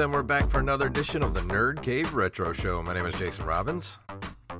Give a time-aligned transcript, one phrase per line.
[0.00, 2.82] And we're back for another edition of the Nerd Cave Retro Show.
[2.82, 3.98] My name is Jason Robbins,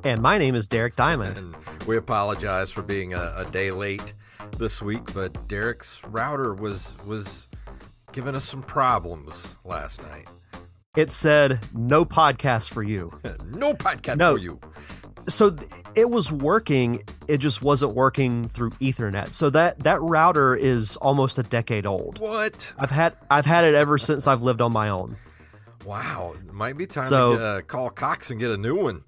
[0.04, 1.38] And my name is Derek Diamond.
[1.38, 4.12] and we apologize for being a, a day late
[4.58, 7.48] this week, but Derek's router was was
[8.12, 10.28] giving us some problems last night.
[10.96, 13.12] It said no podcast for you.
[13.46, 14.34] no podcast No.
[14.34, 14.60] for you.
[15.28, 19.32] So th- it was working, it just wasn't working through Ethernet.
[19.32, 22.18] So that that router is almost a decade old.
[22.18, 22.72] What?
[22.78, 25.16] I've had I've had it ever since I've lived on my own.
[25.84, 29.02] Wow, it might be time So- to uh, call Cox and get a new one.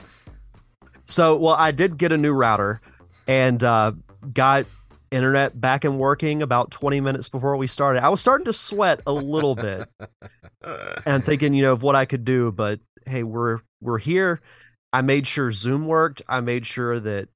[1.05, 2.81] So well, I did get a new router
[3.27, 3.93] and uh,
[4.33, 4.67] got
[5.11, 8.03] internet back and working about 20 minutes before we started.
[8.03, 9.89] I was starting to sweat a little bit
[11.07, 14.41] and thinking, you know, of what I could do, but hey, we're we're here.
[14.93, 16.23] I made sure Zoom worked.
[16.29, 17.29] I made sure that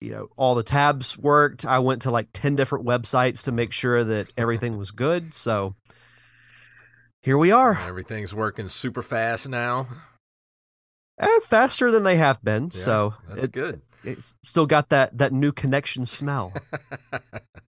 [0.00, 1.64] you know all the tabs worked.
[1.64, 5.32] I went to like 10 different websites to make sure that everything was good.
[5.34, 5.74] So
[7.26, 7.76] here we are.
[7.80, 9.88] Everything's working super fast now.
[11.18, 12.70] Eh, faster than they have been.
[12.72, 13.80] Yeah, so that's it, good.
[14.04, 16.52] it's still got that that new connection smell.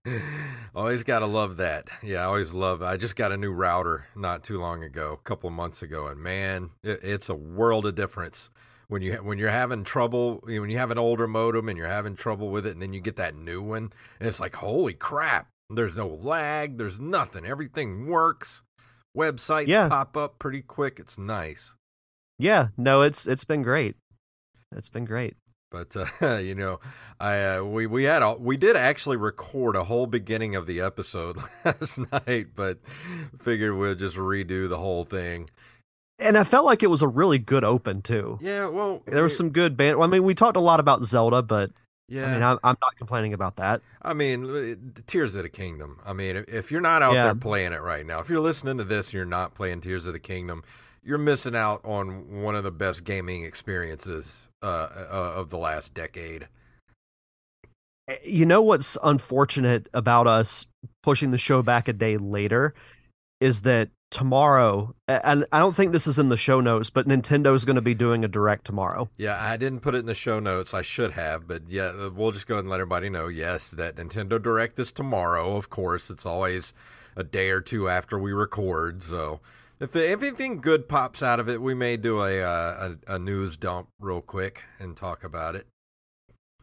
[0.73, 1.89] always got to love that.
[2.01, 2.81] Yeah, I always love.
[2.81, 6.07] I just got a new router not too long ago, a couple of months ago,
[6.07, 8.49] and man, it, it's a world of difference
[8.87, 12.15] when you when you're having trouble when you have an older modem and you're having
[12.15, 15.49] trouble with it, and then you get that new one, and it's like holy crap!
[15.69, 16.77] There's no lag.
[16.77, 17.45] There's nothing.
[17.45, 18.63] Everything works.
[19.19, 19.89] Websites Yeah.
[19.89, 20.99] pop up pretty quick.
[20.99, 21.75] It's nice.
[22.37, 23.95] Yeah, no, it's it's been great.
[24.75, 25.35] It's been great.
[25.71, 26.79] But uh, you know,
[27.19, 30.81] I uh, we we had a, we did actually record a whole beginning of the
[30.81, 32.79] episode last night, but
[33.41, 35.49] figured we'll just redo the whole thing.
[36.17, 38.39] And I felt like it was a really good open too.
[38.41, 40.01] Yeah, well, There was we- some good band.
[40.01, 41.71] I mean, we talked a lot about Zelda, but
[42.09, 43.81] Yeah, I mean, I'm, I'm not complaining about that.
[44.01, 44.49] I mean,
[44.95, 45.99] uh, Tears of the Kingdom.
[46.03, 47.25] I mean, if- you're not out Yeah.
[47.25, 50.07] there playing it right now, if you're listening to this and you're not playing Tears
[50.07, 50.63] of the Kingdom,
[51.03, 55.93] you're missing out on one of the best gaming experiences uh, uh, of the last
[55.93, 56.47] decade.
[58.09, 60.65] Eh, You know what's unfortunate about us
[61.03, 62.73] pushing the show back a day later
[63.39, 67.53] is that tomorrow, and I don't think this is in the show notes, but Nintendo
[67.53, 69.09] is going to be doing a direct tomorrow.
[69.17, 70.73] Yeah, I didn't put it in the show notes.
[70.73, 73.27] I should have, but yeah, uh, we'll just go ahead and let everybody know.
[73.27, 75.55] Yes, that Nintendo Direct is tomorrow.
[75.55, 76.73] Of course, it's always
[77.15, 79.03] a day or two after we record.
[79.03, 79.41] So
[79.79, 83.19] if if anything good pops out of it, we may do a uh, a, a
[83.19, 85.67] news dump real quick and talk about it.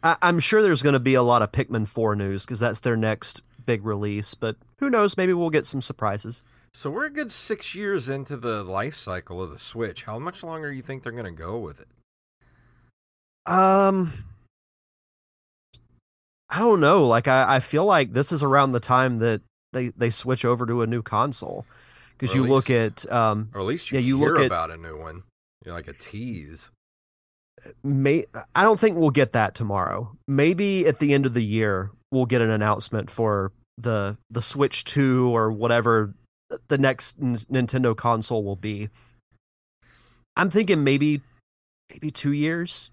[0.02, 2.80] I, I'm sure there's going to be a lot of Pikmin 4 news because that's
[2.80, 5.16] their next big release, but who knows?
[5.16, 6.42] Maybe we'll get some surprises.
[6.76, 10.02] So we're a good six years into the life cycle of the Switch.
[10.02, 11.88] How much longer do you think they're going to go with it?
[13.50, 14.12] Um,
[16.50, 17.06] I don't know.
[17.06, 19.40] Like, I, I feel like this is around the time that
[19.72, 21.64] they, they switch over to a new console.
[22.18, 24.46] Because you at look at um, Or at least you, Yeah, you hear look at-
[24.46, 25.22] about a new one.
[25.64, 26.68] You're like a tease.
[27.82, 30.14] may I don't think we'll get that tomorrow.
[30.28, 34.84] Maybe at the end of the year we'll get an announcement for the the Switch
[34.84, 36.14] 2 or whatever
[36.68, 38.88] the next N- Nintendo console will be.
[40.36, 41.22] I'm thinking maybe
[41.90, 42.90] maybe two years.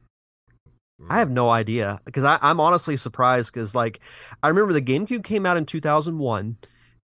[1.10, 4.00] I have no idea because I'm honestly surprised because like
[4.42, 6.58] I remember the GameCube came out in 2001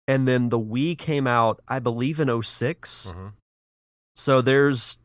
[0.07, 3.33] and then the Wii came out I believe in 6 Mhm.
[4.15, 4.97] So there's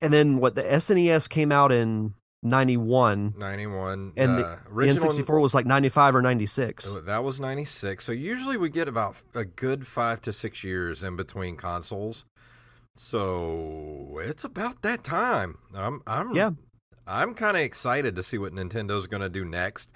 [0.00, 4.12] and then what the SNES came out in 91 91.
[4.16, 6.94] and the uh, original N64 was like 95 or 96.
[6.94, 8.04] Oh, That was 96.
[8.04, 12.24] So usually we get about a good five to six years in between consoles.
[12.96, 15.58] So it's about that time.
[15.74, 16.50] I'm, I'm, Yeah.
[17.06, 19.90] I'm kind of excited to see what Nintendo's going to do next.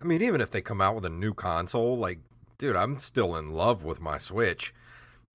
[0.00, 2.18] I mean, even if they come out with a new console, like,
[2.58, 4.72] dude, I'm still in love with my Switch.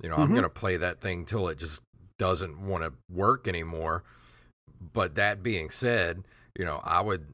[0.01, 0.33] You know, I'm Mhm.
[0.35, 1.81] going to play that thing till it just
[2.17, 4.03] doesn't want to work anymore.
[4.93, 6.23] But that being said,
[6.57, 7.25] you know, I would.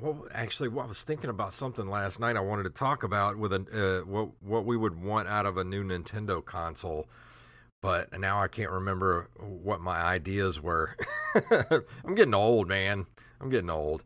[0.00, 2.36] Well, actually, well, I was thinking about something last night.
[2.36, 5.56] I wanted to talk about with a uh, what what we would want out of
[5.56, 7.06] a new Nintendo console,
[7.80, 10.96] but now I can't remember what my ideas were.
[12.04, 13.06] I'm getting old, man.
[13.40, 14.02] I'm getting old.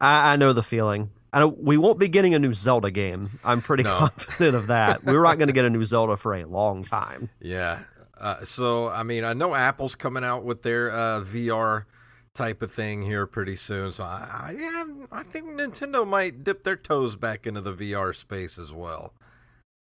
[0.00, 1.10] I, I know the feeling.
[1.32, 3.30] I we won't be getting a new Zelda game.
[3.42, 3.96] I'm pretty No.
[3.98, 5.02] confident of that.
[5.02, 7.30] We're not going to get a new Zelda for a long time.
[7.40, 7.78] Yeah.
[8.18, 11.84] Uh, so I mean, I know Apple's coming out with their uh, VR
[12.34, 13.92] type of thing here pretty soon.
[13.92, 18.14] So I, I yeah, I think Nintendo might dip their toes back into the VR
[18.14, 19.12] space as well.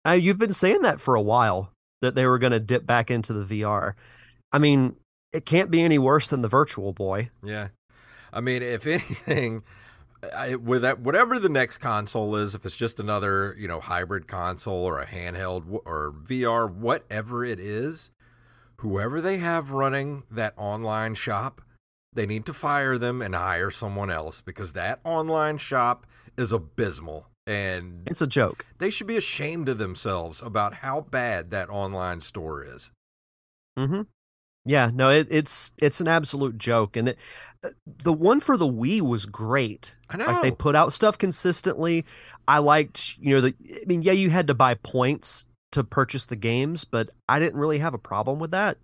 [0.07, 3.11] Uh, you've been saying that for a while that they were going to dip back
[3.11, 3.95] into the VR.
[4.53, 4.97] I mean,
[5.33, 7.31] it can't be any worse than the Virtual Boy.
[7.43, 7.69] Yeah,
[8.33, 9.63] I mean, if anything,
[10.35, 14.29] I, with that, whatever the next console is, if it's just another you know hybrid
[14.29, 18.11] console or a handheld or VR, whatever it is,
[18.79, 21.61] whoever they have running that online shop,
[22.13, 26.07] they need to fire them and hire someone else because that online shop
[26.37, 28.67] is abysmal and It's a joke.
[28.79, 32.91] they should be ashamed of themselves about how bad that online store is.
[33.79, 34.03] Mm-hmm.
[34.65, 37.19] Yeah, no, it, it's it's an absolute joke, and it,
[37.63, 39.95] uh, the one for the Wii was great.
[40.11, 40.27] I know.
[40.27, 42.05] Like they put out stuff consistently.
[42.49, 43.55] I liked, you know, the.
[43.83, 45.47] I mean, yeah, you had to buy points
[45.77, 48.79] to purchase the games, but I didn't really have a problem with that.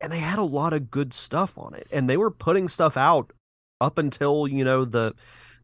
[0.00, 2.96] And they had a lot of good stuff on it, and they were putting stuff
[2.96, 3.32] out
[3.80, 5.14] up until you know the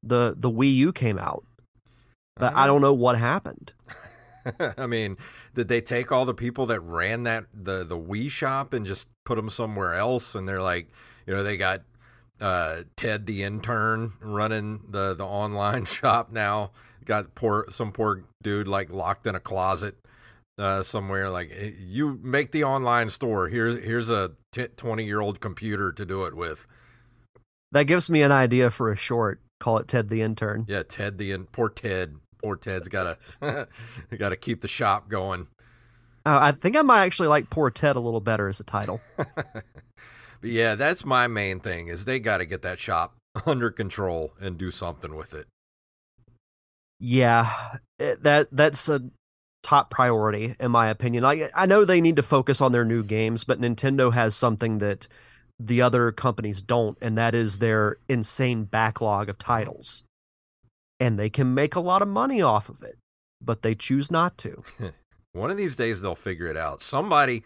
[0.00, 1.44] the the Wii U came out.
[2.36, 3.72] But I don't know what happened.
[4.78, 5.16] I mean,
[5.56, 9.08] did they take all the people that ran that the the Wii shop and just
[9.24, 10.36] put them somewhere else?
[10.36, 10.88] And they're like,
[11.26, 11.82] you know, they got
[12.40, 16.70] uh, Ted the intern running the the online shop now.
[17.04, 19.96] Got poor some poor dude like locked in a closet
[20.58, 21.30] uh, somewhere.
[21.30, 23.48] Like, you make the online store.
[23.48, 24.32] Here's here's a
[24.76, 26.66] twenty year old computer to do it with.
[27.72, 29.40] That gives me an idea for a short.
[29.60, 30.64] Call it Ted the Intern.
[30.68, 32.16] Yeah, Ted the in poor Ted.
[32.42, 33.68] Poor Ted's got to
[34.16, 35.48] got to keep the shop going.
[36.24, 39.00] Uh, I think I might actually like Poor Ted a little better as a title.
[40.40, 43.16] But yeah, that's my main thing is they got to get that shop
[43.46, 45.48] under control and do something with it.
[47.00, 49.02] Yeah, it- that that's a
[49.68, 51.26] top priority in my opinion.
[51.26, 54.78] I I know they need to focus on their new games, but Nintendo has something
[54.78, 55.06] that
[55.60, 60.04] the other companies don't, and that is their insane backlog of titles.
[60.98, 62.96] And they can make a lot of money off of it,
[63.44, 64.62] but they choose not to.
[65.32, 66.82] One of these days they'll figure it out.
[66.82, 67.44] Somebody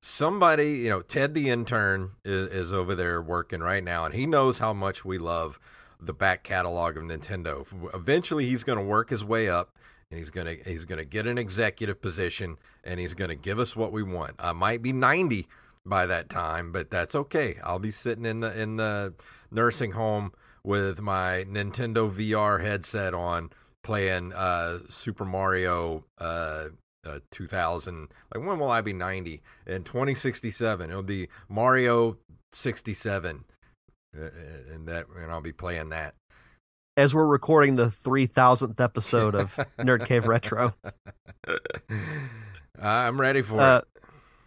[0.00, 4.26] somebody, you know, Ted the intern is, is over there working right now and he
[4.26, 5.58] knows how much we love
[6.00, 7.66] the back catalog of Nintendo.
[7.92, 9.70] Eventually he's going to work his way up
[10.14, 13.58] and he's going to he's to get an executive position and he's going to give
[13.58, 14.36] us what we want.
[14.38, 15.48] I might be 90
[15.84, 17.56] by that time, but that's okay.
[17.64, 19.14] I'll be sitting in the in the
[19.50, 23.50] nursing home with my Nintendo VR headset on
[23.82, 26.68] playing uh Super Mario uh
[27.04, 32.16] uh, 2000 like when will i be 90 in 2067 it'll be mario
[32.54, 33.44] 67
[34.16, 34.20] uh,
[34.72, 36.14] and that and i'll be playing that
[36.96, 40.74] As we're recording the 3000th episode of Nerd Cave Retro.
[42.80, 43.84] i'm ready for Uh, it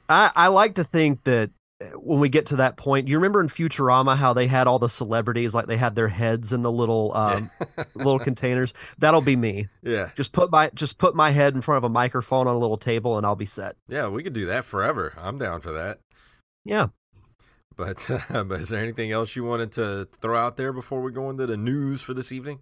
[0.10, 1.50] I, I like to think that
[1.82, 4.80] uh, when we get to that point, you remember in Futurama how they had all
[4.80, 7.52] the celebrities, like they had their heads in the little um,
[7.96, 8.74] little containers.
[8.98, 9.68] That'll be me.
[9.84, 12.60] yeah Just put my just put my head in front of a microphone on a
[12.60, 13.76] little table, and I'll be set.
[13.90, 16.00] yeah we could do that forever i'm down for that
[16.64, 16.88] Yeah.
[17.78, 21.12] But uh, but is there anything else you wanted to throw out there before we
[21.12, 22.60] go into the news for this evening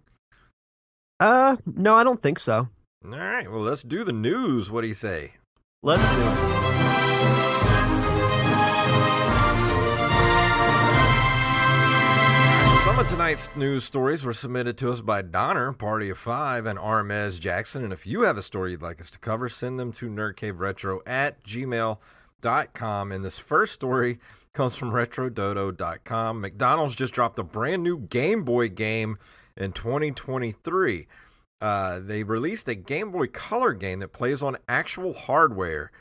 [1.18, 2.68] Uh, no, I don't think so.
[3.04, 5.32] all right well let's do the news what do you say
[5.82, 7.56] Let's do it.
[12.84, 16.78] Some of tonight's news stories were submitted to us by Donner, Party of Five, and
[16.78, 17.82] Armez Jackson.
[17.82, 21.00] And if you have a story you'd like us to cover, send them to nerdcaveretro
[21.04, 23.12] at gmail.com.
[23.12, 24.20] And this first story
[24.56, 26.40] comes from RetroDodo.com.
[26.40, 29.18] McDonald's just dropped a brand new Game Boy game
[29.54, 31.06] in 2023.
[31.60, 35.92] Uh, they released a Game Boy Color game that plays on actual hardware.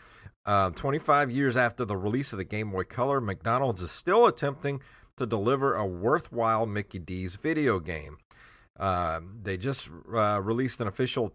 [0.46, 4.80] Uh, 25 years after the release of the Game Boy Color, McDonald's is still attempting
[5.18, 8.20] to deliver a worthwhile Mickey D's video game.
[8.80, 11.34] Uh, they just uh, released an official.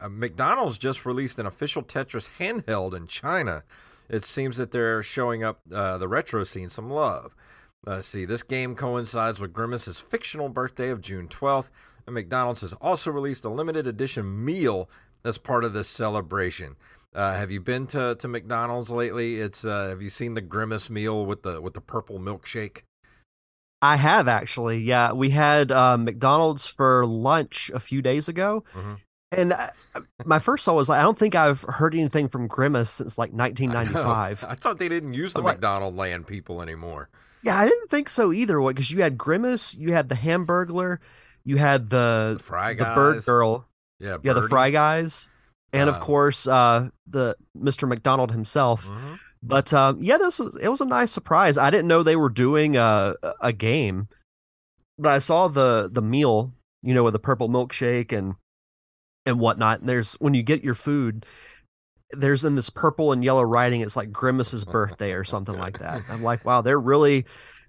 [0.00, 3.64] Uh, McDonald's just released an official Tetris handheld in China.
[4.08, 7.34] It seems that they're showing up uh, the retro scene some love.
[7.86, 11.68] Let's see, this game coincides with Grimace's fictional birthday of June 12th,
[12.06, 14.90] and McDonald's has also released a limited edition meal
[15.24, 16.76] as part of this celebration.
[17.14, 19.40] Uh, have you been to, to McDonald's lately?
[19.40, 22.82] It's uh, have you seen the Grimace meal with the with the purple milkshake?
[23.80, 24.78] I have actually.
[24.78, 28.94] Yeah, we had uh, McDonald's for lunch a few days ago, Mm-hmm.
[29.32, 29.70] And I,
[30.24, 33.32] my first thought was like, I don't think I've heard anything from Grimace since like
[33.32, 34.44] 1995.
[34.48, 37.08] I thought they didn't use the like- McDonald Land people anymore.
[37.42, 38.60] Yeah, I didn't think so either.
[38.60, 40.98] Because you had Grimace, you had the Hamburglar,
[41.44, 43.68] you had the The Fry the Bird Girl,
[44.00, 45.28] Yeah, yeah, the Fry Guys,
[45.72, 47.86] and of Um, course uh, the Mr.
[47.88, 48.88] McDonald himself.
[48.88, 49.18] Mhm.
[49.40, 51.56] But um, yeah, this was it was a nice surprise.
[51.56, 54.08] I didn't know they were doing a a game,
[54.98, 58.34] but I saw the the meal, you know, with the purple milkshake and
[59.28, 59.80] and whatnot.
[59.80, 61.24] And there's when you get your food,
[62.10, 63.82] there's in this purple and yellow writing.
[63.82, 66.02] It's like Grimace's birthday or something like that.
[66.08, 67.26] I'm like, wow, they're really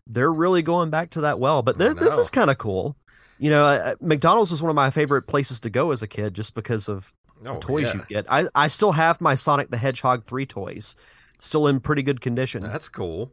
[0.08, 1.62] they're really going back to that well.
[1.62, 2.96] But I this, is kind of cool.
[3.38, 6.34] You know, uh, McDonald's was one of my favorite places to go as a kid,
[6.34, 7.94] just because of the Oh, toys yeah.
[7.94, 8.25] you get.
[8.30, 10.96] I I still have my Sonic the Hedgehog three toys,
[11.39, 12.63] still in pretty good condition.
[12.63, 13.32] That's cool.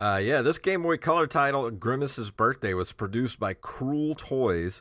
[0.00, 4.80] Uh, yeah, this Game Boy Color title, Grimace's Birthday, was produced by Krool Toys.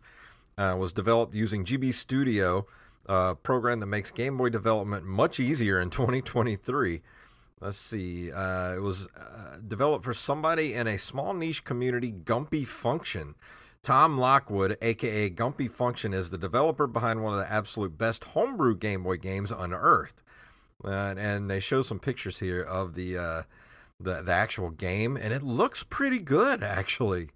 [0.60, 2.68] Uh, was developed using GB Studio,
[3.06, 7.02] a program that makes Game Boy development much easier in 2023.
[7.62, 8.30] Let's see.
[8.30, 13.36] Uh, it was uh, developed for somebody in a small niche community, Gumpy Function.
[13.84, 18.76] Tom Lockwood, aka Gumpy Function, is the developer behind one of the absolute best homebrew
[18.76, 20.22] Game Boy games unearthed.
[20.84, 23.44] Uh, and they show some pictures here of the uh,
[23.98, 27.30] the the actual game, and it looks pretty good actually.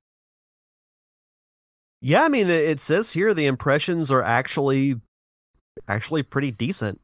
[2.06, 5.00] Yeah, I mean, it says here the impressions are actually
[5.88, 7.00] actually pretty decent.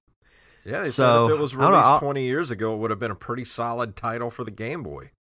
[0.65, 2.91] Yeah, they So, said if it was don't know, released 20 years ago, it would
[2.91, 5.11] have been a pretty solid title for the Game Boy.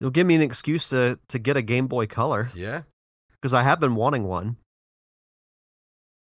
[0.00, 2.82] It'll give me an excuse to to get a Game Boy Color Yeah,
[3.32, 4.56] because I have been wanting one.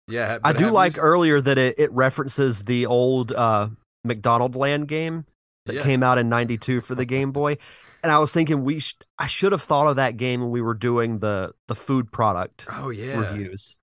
[0.09, 0.39] yeah.
[0.43, 3.69] I do have you like earlier that it, it references the old uh,
[4.05, 5.27] McDonald Land game
[5.67, 5.83] that Yeah.
[5.83, 7.59] came out in '92 for the Game Boy,
[8.05, 10.61] and I was thinking we sh- I should have thought of that game when we
[10.63, 13.79] were doing the the food product Oh yeah, reviews.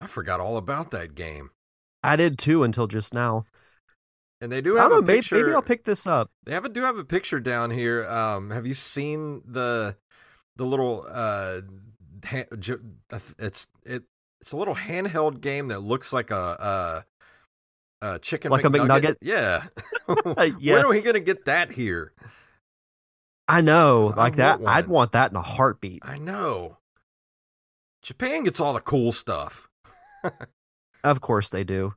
[0.00, 1.50] I forgot all about that game.
[2.02, 3.44] I did too until just now.
[4.40, 5.00] And they do have a know.
[5.02, 5.36] Maybe, picture.
[5.36, 6.30] maybe I'll pick this up.
[6.44, 8.06] They have a, do have a picture down here.
[8.06, 9.96] Um, have you seen the
[10.56, 11.62] the little uh,
[12.58, 12.82] ju-
[13.38, 14.02] it's it
[14.40, 17.04] it's a little handheld game that looks like a
[18.02, 19.16] a, a chicken Like a McNugget?
[19.22, 19.64] Yeah.
[20.06, 22.12] When are we gonna get that here?
[23.46, 24.60] I know, 'Cause I like that.
[24.60, 26.02] want I'd want that in a heartbeat.
[26.04, 26.78] I know.
[28.02, 29.68] Japan gets all the cool stuff.
[31.04, 31.94] Of course they do.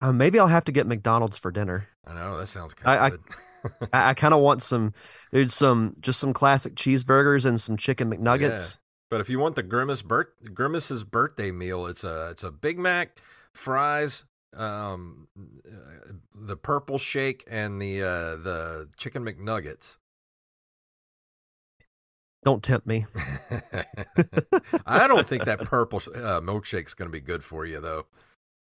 [0.00, 1.86] Uh, maybe I'll have to get McDonald's for dinner.
[2.04, 3.88] I know that sounds kind of good.
[3.92, 4.94] I, I kind of want some,
[5.32, 8.78] dude, some just some classic cheeseburgers and some chicken McNuggets.
[9.12, 12.80] But if you want the Grimace birth Grimace's birthday meal, it's a it's a Big
[12.80, 13.16] Mac,
[13.54, 14.24] fries,
[14.56, 19.98] um, uh, the purple shake, and the uh, the chicken McNuggets.
[22.44, 23.06] Don't tempt me.
[24.86, 28.06] I don't think that purple uh, milkshake's going to be good for you, though.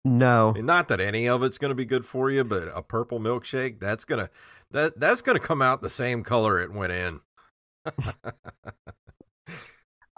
[0.05, 2.73] No, I mean, not that any of it's going to be good for you, but
[2.75, 4.31] a purple milkshake that's gonna
[4.73, 7.21] that that's gonna come out the same color it went in.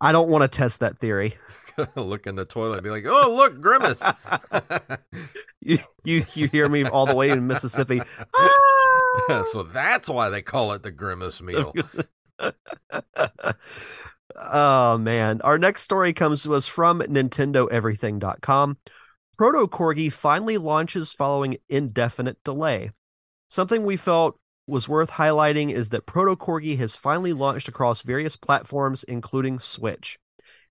[0.00, 1.36] I don't want to test that theory.
[1.96, 4.02] look in the toilet and be like, "Oh, look, Grimace."
[5.66, 8.02] You you you hear me all the way in Mississippi.
[9.50, 11.72] So that's why they call it the Grimace meal.
[14.36, 15.40] Oh man.
[15.42, 18.78] Our next story comes to us from nintendoeverything.com.
[19.36, 22.90] Proto Corgi finally launches following indefinite delay.
[23.48, 28.36] Something we felt was worth highlighting is that Proto Corgi has finally launched across various
[28.36, 30.18] platforms including Switch.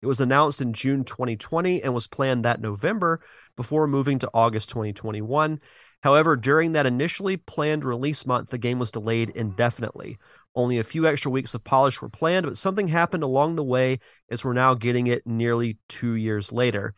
[0.02, 3.22] It was announced in June 2020 and was planned that November
[3.56, 5.62] before moving to August 2021.
[6.02, 10.18] However, during that initially planned release month, the game was delayed indefinitely.
[10.56, 14.00] Only a few extra weeks of polish were planned, but something happened along the way
[14.30, 16.94] as we're now getting it nearly two years later.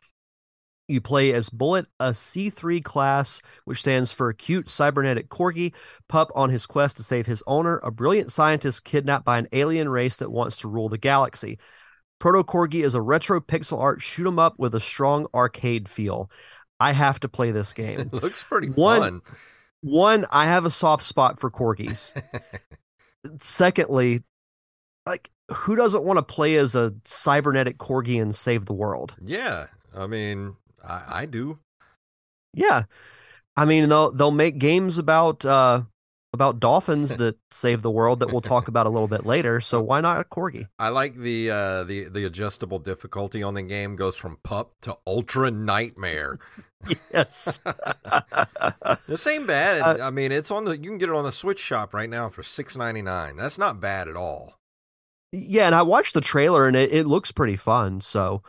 [0.87, 5.73] You play as Bullet, a C3 class, which stands for Cute Cybernetic Corgi,
[6.09, 9.89] pup on his quest to save his owner, a brilliant scientist kidnapped by an alien
[9.89, 11.57] race that wants to rule the galaxy.
[12.19, 16.29] Proto Corgi is a retro pixel art shoot 'em up with a strong arcade feel.
[16.79, 18.01] I have to play this game.
[18.01, 19.21] It looks pretty One- fun.
[19.81, 22.13] One, I have a soft spot for corgis.
[23.39, 24.23] Secondly,
[25.05, 29.15] like who doesn't want to play as a cybernetic corgi and save the world?
[29.23, 31.59] Yeah, I mean, I, I do.
[32.53, 32.83] Yeah.
[33.57, 35.83] I mean they'll they'll make games about uh
[36.35, 39.59] about dolphins that save the world that we'll talk about a little bit later.
[39.59, 40.67] So why not a corgi?
[40.77, 44.95] I like the uh, the the adjustable difficulty on the game goes from pup to
[45.07, 46.37] ultra nightmare.
[47.11, 47.59] Yes.
[49.07, 49.81] This ain't bad.
[49.81, 52.09] Uh, I mean, it's on the you can get it on the Switch shop right
[52.09, 53.35] now for six ninety nine.
[53.37, 54.59] That's not bad at all.
[55.31, 58.01] yeah, and I watched the trailer and it, it looks pretty fun.
[58.01, 58.43] So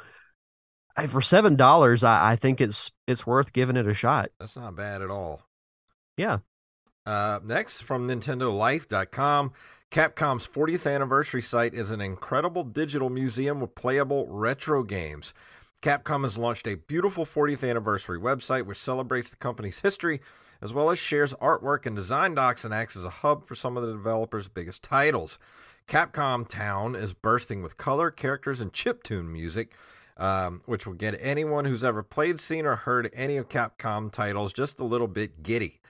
[0.99, 4.29] I- for seven dollars, I, I think it's it's worth giving it a shot.
[4.39, 5.41] That's not bad at all.
[6.19, 6.39] Yeah.
[7.07, 9.53] Uh, next, from NintendoLife.com,
[9.93, 15.33] Capcom's 40th anniversary site is an incredible digital museum with playable retro games.
[15.81, 20.21] Capcom has launched a beautiful 40th anniversary website which celebrates the company's history
[20.61, 23.77] as well as shares artwork and design docs and acts as a hub for some
[23.77, 25.39] of the developers' biggest titles.
[25.87, 29.73] Capcom Town is bursting with color, characters, and chiptune music,
[30.17, 34.53] um, which will get anyone who's ever played, seen, or heard any of Capcom titles
[34.53, 35.81] just a little bit giddy.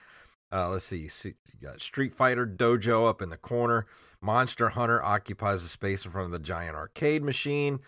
[0.51, 3.85] Uh, let's see, see, you got Street Fighter Dojo up in the corner.
[4.21, 7.79] Monster Hunter occupies the space in front of the giant arcade machine.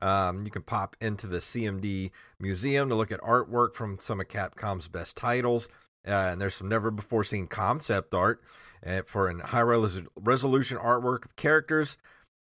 [0.00, 4.28] Um, you can pop into the CMD museum to look at artwork from some of
[4.28, 5.68] Capcom's best titles.
[6.06, 8.42] Uh, and there's some never before seen concept art
[8.86, 11.96] uh, for an high res- resolution artwork of characters.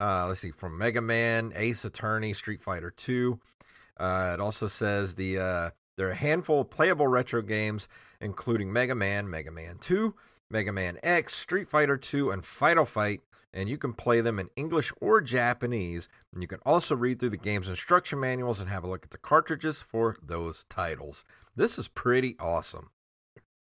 [0.01, 3.39] Uh, let's see, from Mega Man, Ace Attorney, Street Fighter 2.
[3.99, 7.89] Uh, it also says the uh, there are a handful of playable retro games,
[8.21, 10.15] including Mega Man, Mega Man 2,
[10.51, 13.21] Mega Man X, Street Fighter 2, and Final Fight,
[13.53, 16.09] and you can play them in English or Japanese.
[16.33, 19.11] And you can also read through the game's instruction manuals and have a look at
[19.11, 21.25] the cartridges for those titles.
[21.55, 22.91] This is pretty awesome.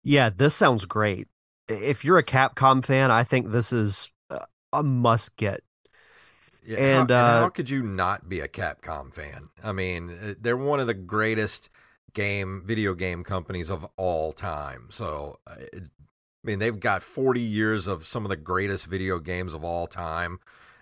[0.04, 1.28] Yeah, this sounds great.
[1.67, 5.63] If you're a Capcom fan, I think this is uh, a must get.
[6.65, 9.50] Yeah, And, how, uh, how could you not be a Capcom fan?
[9.63, 11.69] I mean, uh, they're one of the greatest
[12.13, 14.88] game video game companies of all time.
[14.91, 15.80] So, uh, I
[16.43, 20.39] mean, they've got 40 years of some of the greatest video games of all time.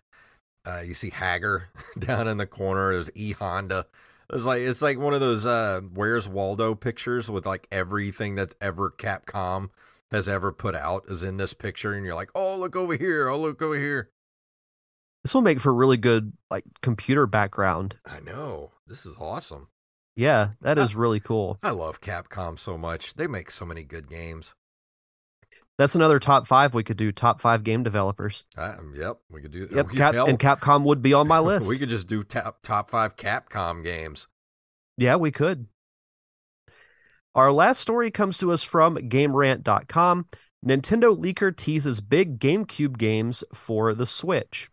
[0.68, 1.64] uh you see Haggar
[2.00, 2.92] down in the corner.
[2.94, 3.86] There's E Honda.
[4.34, 8.56] It's like it's like one of those uh Where's Waldo pictures with like everything that
[8.62, 9.70] ever Capcom
[10.12, 13.30] has ever put out is in this picture, and you're like, oh look over here,
[13.30, 14.10] oh look over here.
[15.24, 17.96] This will make for really good like computer background.
[18.06, 19.68] I know this is awesome.
[20.16, 21.58] Yeah, that Uh, is really cool.
[21.64, 23.14] I love Capcom so much.
[23.14, 24.54] They make so many good games.
[25.78, 27.12] That's another top five we could do.
[27.12, 28.46] Top five game developers.
[28.58, 29.68] Uh, yep, we could do.
[29.72, 31.70] Yep, we- Cap- and Capcom would be on my list.
[31.70, 34.28] We could just do top top five Capcom games.
[34.98, 35.68] Yeah, we could.
[37.34, 40.28] Our last story comes to us from GameRant.com.
[40.66, 44.70] Nintendo leaker teases big GameCube games for the Switch.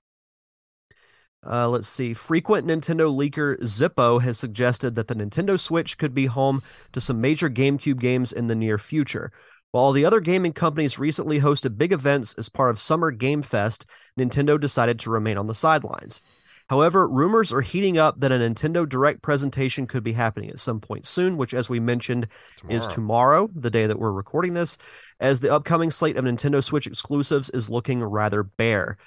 [1.46, 2.14] Uh, let's see.
[2.14, 7.20] Frequent Nintendo leaker Zippo has suggested that the Nintendo Switch could be home to some
[7.20, 9.33] major GameCube games in the near future.
[9.70, 13.87] While the other gaming companies recently hosted big events as part of Summer Game Fest,
[14.18, 16.20] Nintendo decided to remain on the sidelines.
[16.68, 20.81] However, rumors are heating up that a Nintendo Direct presentation could be happening at some
[20.81, 22.29] point soon, which, as we mentioned,
[22.68, 24.77] is tomorrow, the day that we're recording this,
[25.18, 28.98] as the upcoming slate of Nintendo Switch exclusives is looking rather bare.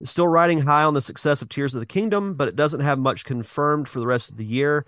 [0.00, 2.80] It's still riding high on the success of Tears of the Kingdom, but it doesn't
[2.80, 4.86] have much confirmed for the rest of the year.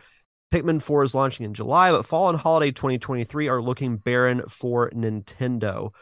[0.53, 4.91] Pikmin 4 is launching in July, but Fall and Holiday 2023 are looking barren for
[4.91, 5.93] Nintendo.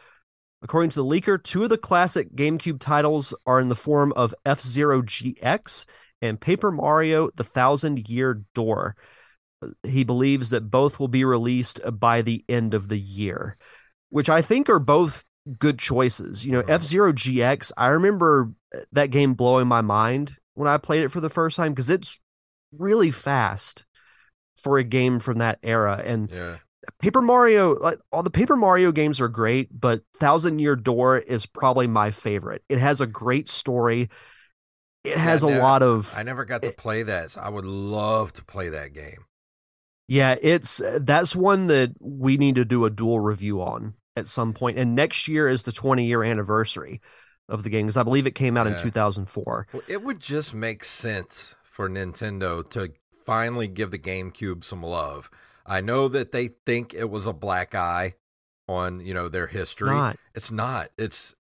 [0.61, 4.35] According to the leaker, two of the classic GameCube titles are in the form of
[4.45, 5.85] F Zero GX
[6.21, 8.95] and Paper Mario The Thousand Year Door.
[9.83, 13.57] He believes that both will be released by the end of the year,
[14.09, 15.23] which I think are both
[15.57, 16.45] good choices.
[16.45, 16.69] You know, Mhm.
[16.69, 18.51] F Zero GX, I remember
[18.91, 22.19] that game blowing my mind when I played it for the first time because it's
[22.77, 23.85] really fast
[24.57, 26.01] for a game from that era.
[26.05, 26.57] And Yeah.
[26.99, 31.45] Paper Mario, like all the Paper Mario games are great, but Thousand Year Door is
[31.45, 32.63] probably my favorite.
[32.69, 34.09] It has a great story.
[35.03, 37.31] It has Yeah, a no, lot of I never got to play that.
[37.31, 39.25] So I would love to play that game.
[40.07, 44.53] Yeah, it's that's one that we need to do a dual review on at some
[44.53, 44.77] point.
[44.77, 47.01] And next year is the 20 year anniversary
[47.47, 49.67] of the game because I believe it came out in 2004.
[49.73, 52.91] Well, it would just make sense for Nintendo to
[53.25, 55.29] finally give the GameCube some love.
[55.65, 58.15] I know that they think it was a black eye
[58.67, 59.89] on, you know, their It's history.
[59.89, 60.17] not.
[60.35, 60.91] It's not.
[60.97, 61.35] It's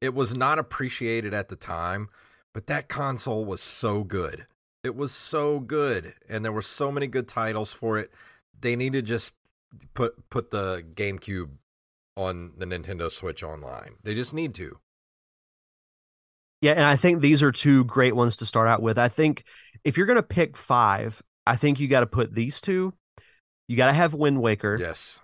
[0.00, 2.08] it was not appreciated at the time,
[2.52, 4.46] but that console was so good.
[4.82, 8.10] It was so good and there were so many good titles for it.
[8.60, 9.34] They need to just
[9.94, 11.50] put put the GameCube
[12.16, 13.96] on the Nintendo Switch online.
[14.02, 14.78] They just need to.
[16.60, 18.98] Yeah, and I think these are two great ones to start out with.
[18.98, 19.44] I think
[19.84, 22.94] if you're going to pick five, I think you got to put these two.
[23.68, 24.76] You got to have Wind Waker.
[24.80, 25.20] Yes.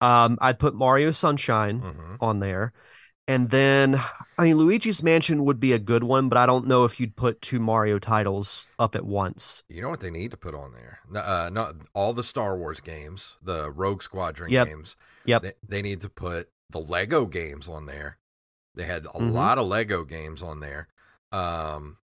[0.00, 2.72] Um, I'd put Mario Sunshine hmm on there.
[3.28, 4.00] And then,
[4.36, 7.14] I mean, Luigi's Mansion would be a good one, but I don't know if you'd
[7.16, 9.62] put two Mario titles up at once.
[9.68, 10.98] You know what they need to put on there?
[11.14, 14.66] Uh, not all the Star Wars games, the Rogue Squadron Yep.
[14.66, 14.96] games.
[15.26, 15.42] Yep.
[15.42, 18.18] They, they need to put the Lego games on there.
[18.74, 19.32] They had a Mhm.
[19.32, 20.88] lot of Lego games on there.
[21.30, 21.98] Um,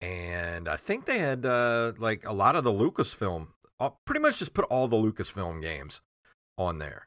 [0.00, 3.48] and I think they had uh, like a lot of the Lucasfilm.
[3.78, 6.00] Uh, pretty much just put all the Lucasfilm games
[6.58, 7.06] on there.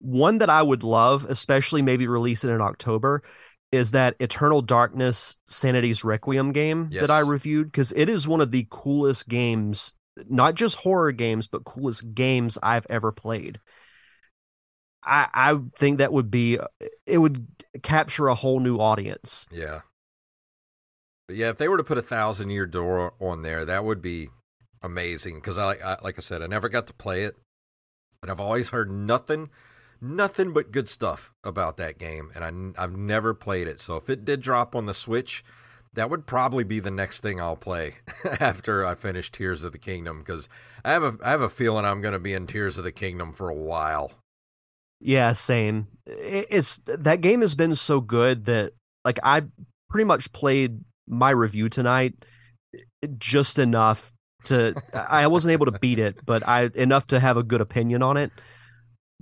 [0.00, 3.22] One that I would love, especially maybe release it in October,
[3.70, 8.50] is that Eternal Darkness Sanity's Requiem game that I reviewed because it is one of
[8.50, 9.94] the coolest games,
[10.28, 13.60] not just horror games, but coolest games I've ever played.
[15.04, 16.58] I I think that would be
[17.06, 17.46] it would
[17.82, 19.46] capture a whole new audience.
[19.50, 19.80] Yeah.
[21.26, 24.02] But yeah, if they were to put a thousand year door on there, that would
[24.02, 24.30] be
[24.82, 25.36] amazing.
[25.36, 27.36] Because I, I like I said, I never got to play it,
[28.20, 29.50] but I've always heard nothing,
[30.00, 33.80] nothing but good stuff about that game, and I, I've never played it.
[33.80, 35.44] So if it did drop on the Switch,
[35.94, 37.96] that would probably be the next thing I'll play
[38.40, 40.20] after I finish Tears of the Kingdom.
[40.20, 40.48] Because
[40.84, 42.92] I have a I have a feeling I'm going to be in Tears of the
[42.92, 44.12] Kingdom for a while.
[45.00, 45.88] Yeah, same.
[46.06, 48.72] It's that game has been so good that
[49.04, 49.42] like I
[49.88, 52.14] pretty much played my review tonight
[53.18, 54.12] just enough
[54.44, 58.02] to I wasn't able to beat it, but I enough to have a good opinion
[58.02, 58.30] on it.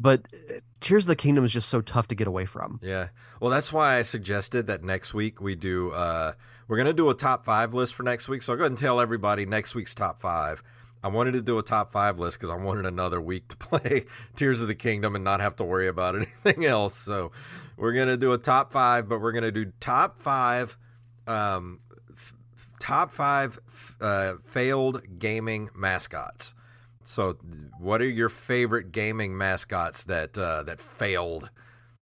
[0.00, 2.78] But uh, Tears of the Kingdom is just so tough to get away from.
[2.82, 3.08] Yeah.
[3.40, 5.90] Well, that's why I suggested that next week we do.
[5.90, 6.32] Uh,
[6.68, 8.42] we're gonna do a top five list for next week.
[8.42, 10.62] So I'll go ahead and tell everybody next week's top five.
[11.02, 14.06] I wanted to do a top five list because I wanted another week to play
[14.36, 16.96] Tears of the Kingdom and not have to worry about anything else.
[16.96, 17.32] So
[17.76, 20.76] we're gonna do a top five, but we're gonna do top five,
[21.26, 21.80] um,
[22.12, 22.34] f-
[22.80, 23.58] top five
[24.00, 26.54] uh, failed gaming mascots.
[27.04, 27.38] So,
[27.78, 31.48] what are your favorite gaming mascots that uh, that failed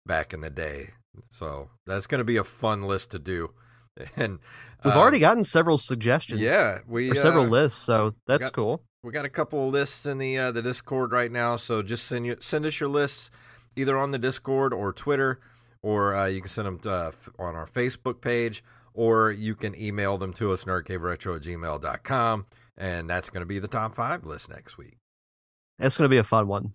[0.05, 0.91] back in the day?
[1.29, 3.51] So that's to be a fun list to do.
[4.17, 4.39] And
[4.85, 6.39] We've uh, already gotten several suggestions.
[6.41, 8.83] yeah, we Or several uh, lists, so that's got- cool.
[9.03, 11.55] we got a couple of lists in the uh, the Discord right now.
[11.55, 13.31] So just send you send us your lists
[13.75, 15.39] either on the Discord or Twitter,
[15.81, 19.75] or uh, you can send them to, uh, on our Facebook page, or you can
[19.79, 22.45] email them to us nerdcaveretro at gmail.com.
[22.77, 24.97] and that's going to be the top five list next week.
[25.79, 26.73] It's going to be a fun one.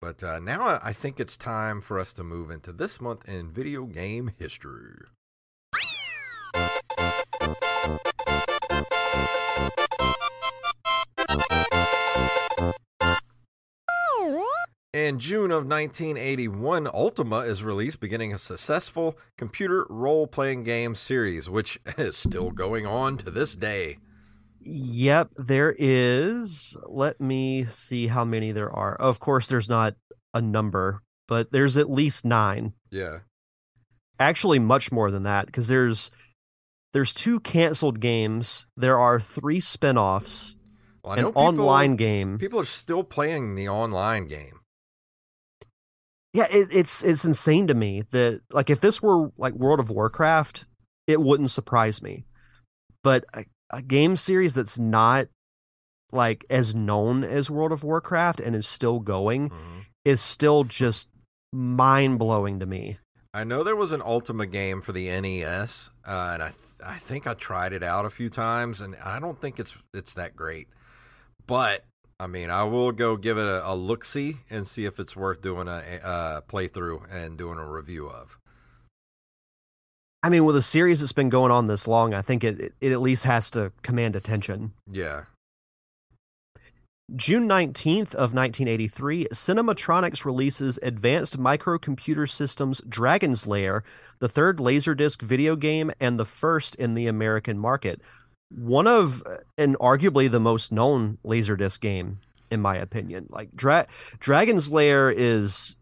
[0.00, 3.52] But uh, now I think it's time for us to move into this month in
[3.52, 5.02] video game history.
[14.92, 21.48] In June of 1981, Ultima is released, beginning a successful computer role playing game series,
[21.48, 23.98] which is still going on to this day.
[24.60, 26.76] Yep, there is.
[26.86, 28.94] Let me see how many there are.
[28.94, 29.94] Of course, there's not
[30.34, 32.74] a number, but there's at least nine.
[32.90, 33.20] Yeah.
[34.18, 36.10] Actually, much more than that because there's
[36.92, 38.66] there's two canceled games.
[38.76, 40.56] There are three spin-offs,
[41.04, 42.38] Well, an people- online game.
[42.38, 44.60] People are still playing the online game.
[46.32, 49.90] Yeah, it, it's it's insane to me that like if this were like World of
[49.90, 50.64] Warcraft,
[51.08, 52.24] it wouldn't surprise me.
[53.02, 55.26] But a, a game series that's not
[56.12, 59.84] like as known as World of Warcraft and is still going Mhm.
[60.04, 61.08] is still just
[61.52, 62.98] mind blowing to me.
[63.34, 66.52] I know there was an Ultima game for the NES, uh, and I
[66.84, 70.14] I think I tried it out a few times, and I don't think it's it's
[70.14, 70.68] that great.
[71.46, 71.84] But
[72.18, 75.16] I mean, I will go give it a, a look see and see if it's
[75.16, 78.38] worth doing a, a playthrough and doing a review of.
[80.22, 82.74] I mean, with a series that's been going on this long, I think it it,
[82.80, 84.72] it at least has to command attention.
[84.90, 85.24] Yeah,
[87.16, 93.82] June 19th of 1983, Cinematronics releases Advanced Microcomputer Systems Dragon's Lair,
[94.20, 98.00] the third Laserdisc video game and the first in the American market.
[98.50, 99.22] One of
[99.58, 102.20] and arguably the most known Laserdisc game
[102.50, 103.26] in my opinion.
[103.30, 103.86] Like Dra-
[104.18, 105.76] Dragon's Lair is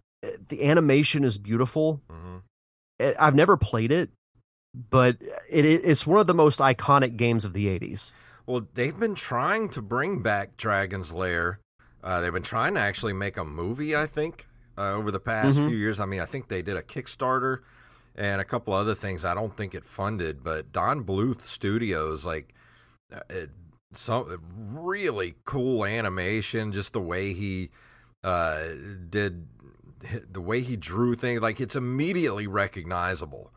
[0.49, 2.01] the animation is beautiful.
[2.11, 3.15] Mhm.
[3.19, 4.11] I've never played it,
[4.91, 5.17] but
[5.49, 8.13] it, it's one of the most iconic games of the 80s.
[8.49, 11.61] Well, they've been trying to bring back Dragon's Lair.
[12.03, 14.47] Uh, they've been trying to actually make a movie, I think,
[14.79, 15.67] uh, over the past Mhm.
[15.67, 16.01] few years.
[16.01, 17.59] I mean, I think they did a Kickstarter
[18.17, 19.23] and a couple other things.
[19.23, 22.55] I don't think it funded, but Don Bluth Studios, like,
[23.13, 23.51] uh, it,
[23.95, 24.41] some
[24.73, 27.71] really cool animation, just the way he
[28.25, 28.71] uh,
[29.09, 29.47] did,
[30.33, 31.41] the way he drew things.
[31.41, 33.53] Like, it's immediately recognizable.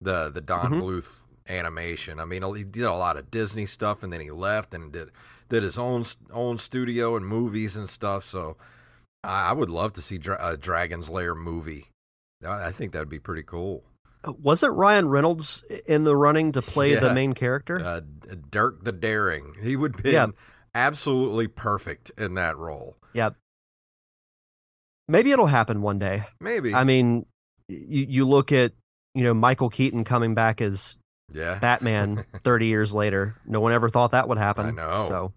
[0.00, 0.82] The the Don Mhm.
[0.82, 1.12] Bluth
[1.50, 2.20] animation.
[2.20, 5.10] I mean, he did a lot of Disney stuff, and then he left and did
[5.48, 8.24] did his own own studio and movies and stuff.
[8.24, 8.56] So
[9.24, 11.88] I, I would love to see a Dragon's Lair movie.
[12.46, 13.84] I, think that'd be pretty cool.
[14.40, 17.84] Was it Ryan Reynolds in the running to play the main character?
[17.84, 18.00] Uh,
[18.50, 20.28] Dirk the Daring, he would be Yeah.
[20.74, 22.96] absolutely perfect in that role.
[23.12, 23.36] Yep.
[25.08, 26.24] Maybe it'll happen one day.
[26.40, 26.74] Maybe.
[26.74, 27.26] I mean,
[27.68, 28.72] you you look at
[29.14, 30.96] you know Michael Keaton coming back as
[31.32, 31.58] yeah.
[31.58, 33.36] Batman 30 years later.
[33.46, 34.66] No one ever thought that would happen.
[34.66, 35.06] I know.
[35.08, 35.32] So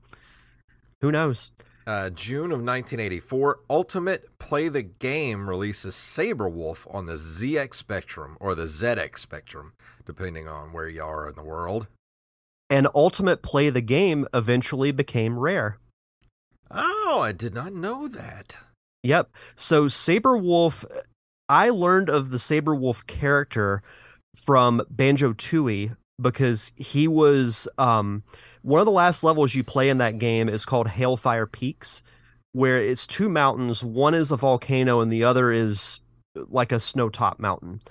[1.01, 1.51] who knows?
[1.85, 8.37] Uh, June of 1984, Ultimate Play the Game releases Sabre Wulf on the ZX Spectrum
[8.39, 9.73] or the ZX Spectrum,
[10.05, 11.87] depending on where you are in the world.
[12.69, 15.77] And Ultimate Play the Game eventually became rare.
[16.71, 18.57] Oh, I did not know that.
[19.03, 19.35] Yep.
[19.57, 20.85] So Sabre Wulf,
[21.49, 23.83] I learned of the Sabre Wulf character
[24.35, 28.23] from Banjo Tooie because he was um,
[28.61, 32.03] one of the last levels you play in that game is called Hailfire Peaks,
[32.53, 33.83] where it's two mountains.
[33.83, 35.99] One is a volcano and the other is
[36.35, 37.81] like a snowtop mountain.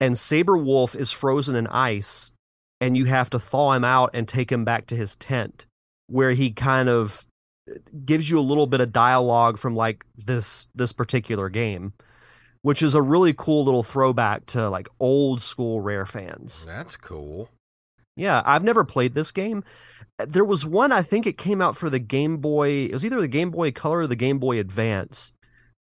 [0.00, 2.32] And Sabre Wulf is frozen in ice,
[2.80, 5.66] and you have to thaw him out and take him back to his tent,
[6.08, 7.26] where he kind of
[8.04, 11.92] gives you a little bit of dialogue from like this this particular game
[12.62, 17.48] which is a really cool little throwback to like old school rare fans That's cool.
[18.16, 19.62] yeah i've never played this game
[20.18, 23.20] there was one i think it came out for the game boy it was either
[23.20, 25.32] the game boy color or the game boy advance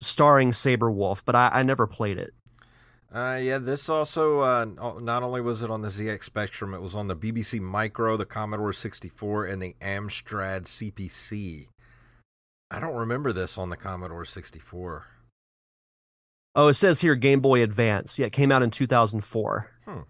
[0.00, 2.34] starring Sabre Wulf, but i, I never played it
[3.14, 4.64] Uh, yeah, this also uh,
[5.00, 8.24] not only was it on the ZX Spectrum, it was on the BBC Micro, the
[8.26, 11.68] Commodore 64, and the Amstrad CPC.
[12.72, 15.06] I don't remember this on the Commodore 64.
[16.54, 20.00] Oh it says here game boy advance yeah it came out in 2004 hmm.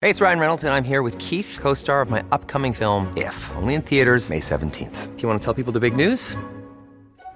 [0.00, 3.12] Hey, it's Ryan Reynolds, and I'm here with Keith, co star of my upcoming film,
[3.16, 5.16] If, only in theaters, May 17th.
[5.16, 6.36] Do you want to tell people the big news?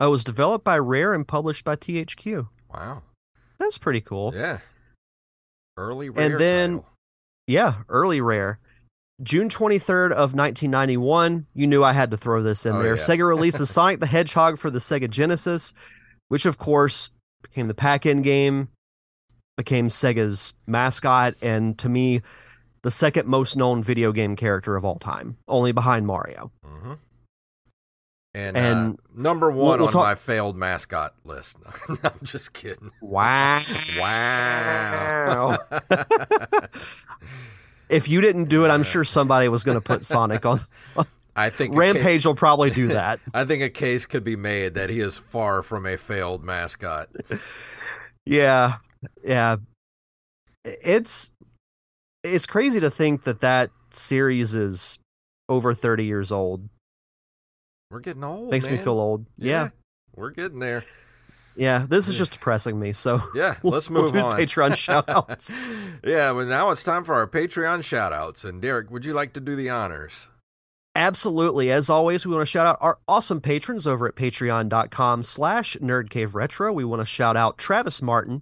[0.00, 3.02] It was developed by rare and published by thq Wow.
[3.58, 4.58] that's pretty cool Yeah.
[5.76, 6.88] Early rare And then- title.
[7.46, 8.58] Yeah, early rare.
[9.22, 11.46] June 23rd of 1991.
[11.54, 12.96] You knew I had to throw this in Oh, there.
[12.96, 13.00] yeah.
[13.02, 15.72] Sega releases Sonic the Hedgehog for the Sega Genesis,
[16.28, 17.10] which of course
[17.42, 18.68] became the pack-in game,
[19.56, 22.20] became Sega's mascot, and to me,
[22.82, 26.50] the second most known video game character of all time, only behind Mario.
[26.64, 26.94] hmm
[28.36, 31.56] And, And uh, number we'll- one we'll on talk- my failed mascot list.
[31.88, 32.90] I'm just kidding.
[33.00, 33.62] Wow.
[33.98, 35.58] Wow.
[37.88, 40.60] if you didn't do it, I'm sure somebody was going to put Sonic on.
[41.36, 43.20] I think Rampage Case, will probably do that.
[43.32, 47.08] I think a case could be made that he is far from a failed mascot.
[48.26, 48.76] Yeah,
[49.24, 49.56] yeah.
[50.64, 51.30] It's
[52.24, 54.98] it's crazy to think that that series is
[55.48, 56.68] over 30 years old.
[57.90, 58.50] We're getting old.
[58.50, 59.26] Makes me feel old.
[59.38, 59.70] Yeah.
[60.14, 60.84] We're getting there.
[61.54, 61.86] Yeah.
[61.88, 62.92] This is just depressing me.
[62.92, 64.38] So Yeah, we'll, let's we'll move do on.
[64.38, 64.70] Patreon
[65.06, 65.98] shoutouts.
[66.04, 68.44] yeah, well, now it's time for our Patreon shoutouts.
[68.44, 70.28] And Derek, would you like to do the honors?
[70.94, 71.70] Absolutely.
[71.70, 76.74] As always, we want to shout out our awesome patrons over at patreon.com slash nerdcaveretro.
[76.74, 78.40] We want to shout out Travis Martin,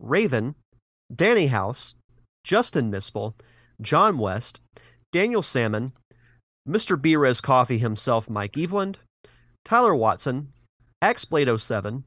[0.00, 0.54] Raven,
[1.14, 1.94] Danny House,
[2.44, 3.34] Justin Nispel,
[3.80, 4.62] John West,
[5.12, 5.92] Daniel Salmon,
[6.68, 6.96] Mr.
[6.96, 8.96] Brez Coffee himself, Mike Eveland,
[9.64, 10.52] Tyler Watson,
[11.02, 12.04] Axblade07,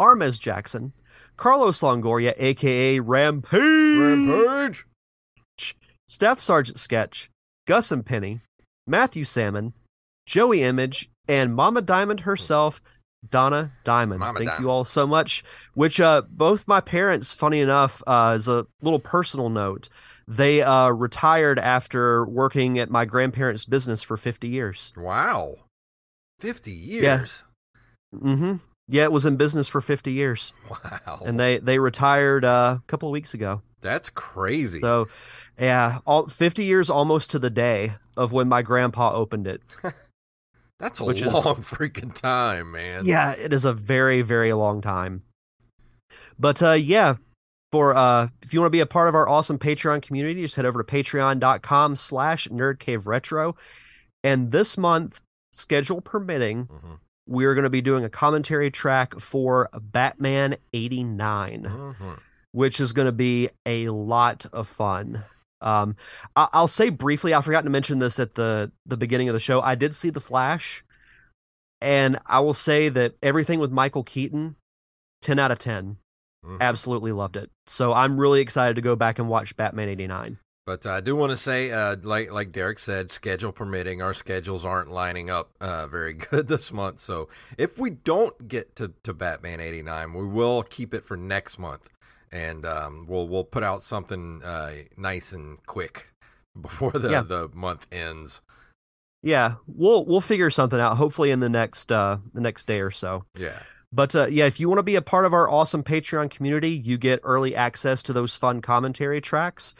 [0.00, 0.92] Armez Jackson,
[1.36, 4.84] Carlos Longoria, aka Rampage, Rampage.
[6.08, 7.30] Staff Sergeant Sketch,
[7.66, 8.40] Gus and Penny,
[8.86, 9.72] Matthew Salmon,
[10.26, 12.80] Joey Image, and Mama Diamond herself,
[13.28, 14.20] Donna Diamond.
[14.20, 14.64] Mama Thank Diamond.
[14.64, 15.44] you all so much.
[15.74, 19.88] Which uh, both my parents, funny enough, uh, as a little personal note,
[20.28, 24.92] they uh, retired after working at my grandparents' business for 50 years.
[24.96, 25.56] Wow.
[26.40, 27.44] 50 years.
[28.14, 28.56] Mm-hmm.
[28.88, 31.20] Yeah, it was in business for 50 years, Wow.
[31.24, 33.62] and they they retired uh, a couple of weeks ago.
[33.80, 34.80] That's crazy.
[34.80, 35.08] So,
[35.58, 39.60] yeah, all 50 years almost to the day of when my grandpa opened it.
[40.78, 43.06] That's a which long is- freaking time, man.
[43.06, 45.22] Yeah, it is a very, very long time.
[46.38, 47.16] But uh yeah,
[47.76, 50.56] for uh, if you want to be a part of our awesome Patreon community, just
[50.56, 53.54] head over to patreon.com slash nerdcaveretro.
[54.24, 55.20] And this month,
[55.52, 56.94] schedule permitting, mm-hmm.
[57.26, 62.12] we're going to be doing a commentary track for Batman 89, mm-hmm.
[62.52, 65.24] which is going to be a lot of fun.
[65.60, 65.96] Um,
[66.34, 69.38] I- will say briefly, I forgot to mention this at the, the beginning of the
[69.38, 69.60] show.
[69.60, 70.82] I did see The Flash,
[71.82, 74.56] and I will say that everything with Michael Keaton,
[75.20, 75.98] 10 out of 10
[76.46, 76.60] mm.
[76.60, 77.50] Absolutely loved it.
[77.66, 80.38] So I'm really excited to go back and watch Batman 89.
[80.66, 84.64] But I do want to say, uh, like like Derek said, schedule permitting, our schedules
[84.64, 86.98] aren't lining up uh, very good this month.
[86.98, 91.16] So if we don't get to, to Batman eighty nine, we will keep it for
[91.16, 91.88] next month,
[92.32, 96.08] and um, we'll we'll put out something uh, nice and quick
[96.60, 97.22] before the, yeah.
[97.22, 98.42] the month ends.
[99.22, 100.96] Yeah, we'll we'll figure something out.
[100.96, 103.24] Hopefully in the next uh, the next day or so.
[103.38, 103.60] Yeah.
[103.92, 106.70] But uh, yeah, if you want to be a part of our awesome Patreon community,
[106.70, 109.74] you get early access to those fun commentary tracks,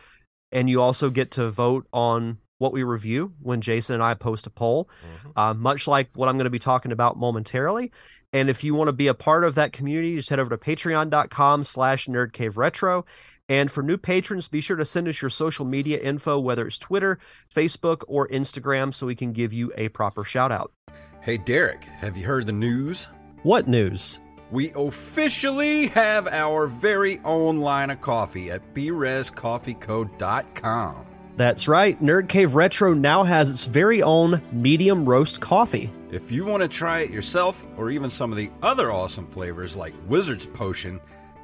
[0.53, 4.47] and you also get to vote on what we review when Jason and I post
[4.47, 4.89] a poll,
[5.27, 5.33] Mhm.
[5.37, 7.93] uh, much like what I'm going to be talking about momentarily.
[8.33, 10.57] And if you want to be a part of that community, just head over to
[10.57, 13.05] patreon.com slash nerdcaveretro.
[13.49, 16.79] And for new patrons, be sure to send us your social media info, whether it's
[16.79, 17.19] Twitter,
[17.55, 20.73] Facebook, or Instagram, so we can give you a proper shout out.
[21.21, 23.09] Hey Derek, have you heard the news?
[23.47, 24.19] What news?
[24.51, 31.07] We officially have our very own line of coffee at brezcoffeeco.com.
[31.37, 32.03] That's right.
[32.03, 35.93] Nerd Cave Retro now has its very own medium roast coffee.
[36.11, 39.77] If you want to try it yourself, or even some of the other awesome flavors
[39.77, 40.99] like Wizard's Potion,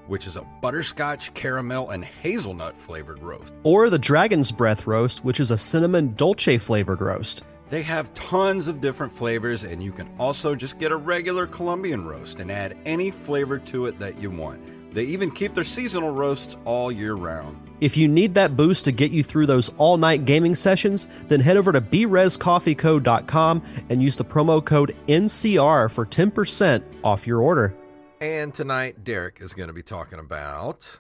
[0.09, 5.39] which is a butterscotch, caramel, and hazelnut flavored roast, Or the Dragon's Breath roast, which
[5.39, 7.45] is a cinnamon dolce flavored roast.
[7.73, 12.05] They have tons of different flavors, and you can also just get a regular Colombian
[12.05, 14.95] roast and add any flavor to it that you want.
[14.95, 17.57] They even keep their seasonal roasts all year round.
[17.81, 21.41] If you need that boost to get you through those all night gaming sessions, then
[21.41, 27.75] head over to brezcoffeeco.com and use the promo code NCR for 10% off your order.
[28.21, 30.99] And tonight, Derek is going to be talking about.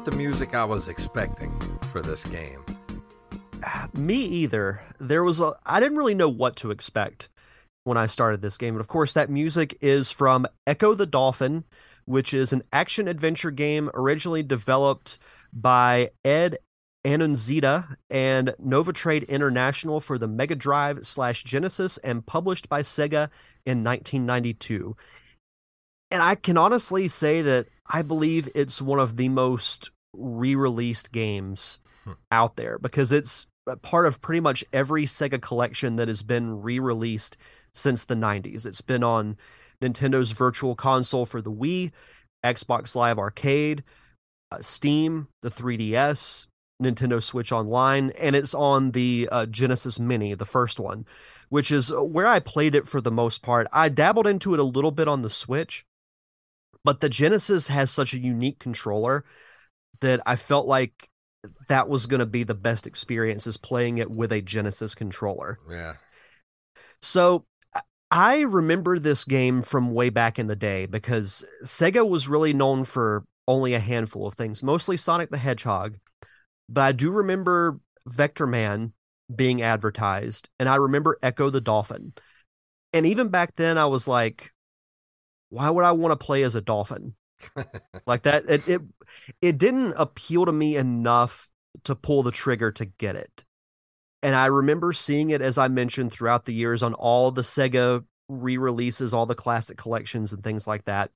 [0.00, 1.52] Quite the music I was expecting
[1.92, 2.64] for this game.
[3.92, 4.80] Me either.
[4.98, 7.28] There was a I didn't really know what to expect
[7.84, 8.72] when I started this game.
[8.72, 11.64] But of course that music is from Ecco the Dolphin,
[12.06, 15.18] which is an action adventure game originally developed
[15.52, 16.56] by Ed
[17.04, 23.28] Annunziata and Novotrade International for the Mega Drive slash Genesis and published by Sega
[23.66, 24.96] in 1992.
[26.10, 31.78] And I can honestly say that I believe it's one of the most re-released games
[32.30, 33.46] out there because it's
[33.82, 37.36] part of pretty much every Sega collection that has been re-released
[37.72, 38.66] since the 90s.
[38.66, 39.36] It's been on
[39.82, 41.92] Nintendo's Virtual Console for the Wii,
[42.44, 43.82] Xbox Live Arcade,
[44.50, 46.46] uh, Steam, the 3DS,
[46.82, 51.06] Nintendo Switch Online, and it's on the uh, Genesis Mini, the first one,
[51.48, 53.66] which is where I played it for the most part.
[53.72, 55.84] I dabbled into it a little bit on the Switch,
[56.84, 59.24] But the Genesis has such a unique controller
[60.00, 61.08] that I felt like
[61.68, 65.58] that was going to be the best experience is playing it with a Genesis controller.
[65.70, 65.94] Yeah.
[67.00, 67.44] So
[68.10, 72.84] I remember this game from way back in the day because Sega was really known
[72.84, 75.96] for only a handful of things, mostly Sonic the Hedgehog.
[76.68, 78.92] But I do remember Vectorman
[79.34, 82.12] being advertised, and I remember Ecco the Dolphin.
[82.92, 84.52] And even back then, I was like,
[85.50, 87.14] why would I want to play as a dolphin?
[88.06, 88.82] like that, it, it
[89.40, 91.50] it didn't appeal to me enough
[91.84, 93.44] to pull the trigger to get it.
[94.22, 98.04] And I remember seeing it, as I mentioned, throughout the years on all the Sega
[98.28, 101.10] re releases, all the classic collections, and things like that.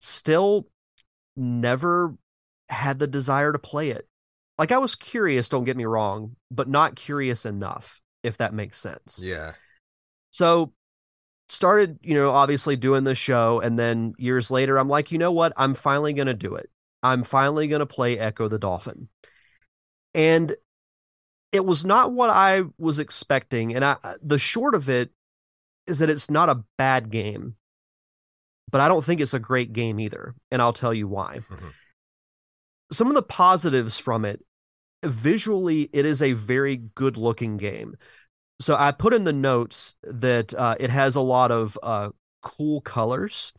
[0.00, 0.68] Still
[1.36, 2.14] never
[2.68, 4.08] had the desire to play it.
[4.58, 8.78] Like I was curious, don't get me wrong, but not curious enough, if that makes
[8.78, 9.20] sense.
[9.22, 9.52] Yeah.
[10.30, 10.72] So
[11.48, 13.60] started, you know, obviously doing the show.
[13.60, 15.52] And then years later, I'm like, you know what?
[15.56, 16.70] I'm finally going to do it.
[17.02, 19.08] I'm finally going to play Ecco the Dolphin.
[20.14, 20.54] And
[21.52, 23.74] it was not what I was expecting.
[23.74, 25.10] And I, the short of it
[25.86, 27.56] is that it's not a bad game,
[28.70, 30.34] but I don't think it's a great game either.
[30.50, 31.40] And I'll tell you why.
[31.50, 31.68] Mm-hmm.
[32.90, 34.44] Some of the positives from it
[35.04, 37.96] visually, it is a very good looking game.
[38.60, 42.10] So I put in the notes that uh, it has a lot of uh,
[42.42, 43.52] cool colors.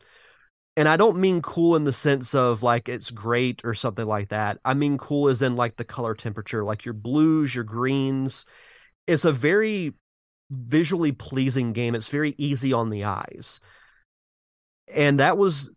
[0.78, 4.28] And I don't mean cool in the sense of like it's great or something like
[4.28, 4.58] that.
[4.64, 8.44] I mean cool as in like the color temperature, like your blues, your greens.
[9.06, 9.94] It's a very
[10.50, 11.94] visually pleasing game.
[11.94, 13.60] It's very easy on the eyes.
[14.88, 15.70] And that was,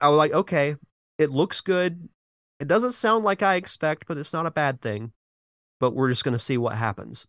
[0.00, 0.76] I was like, okay,
[1.18, 2.08] it looks good.
[2.60, 5.12] It doesn't sound like I expect, but it's not a bad thing.
[5.80, 7.26] But we're just going to see what happens.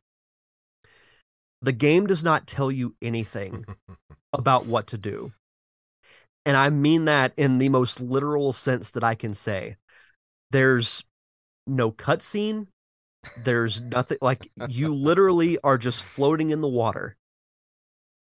[1.64, 3.66] The game does not tell you anything
[4.34, 5.32] about what to do.
[6.46, 9.78] And I mean that in the most literal sense that I can say.
[10.52, 11.06] There's
[11.66, 12.68] no cutscene,
[13.38, 17.16] there's nothing like you literally are just floating in the water.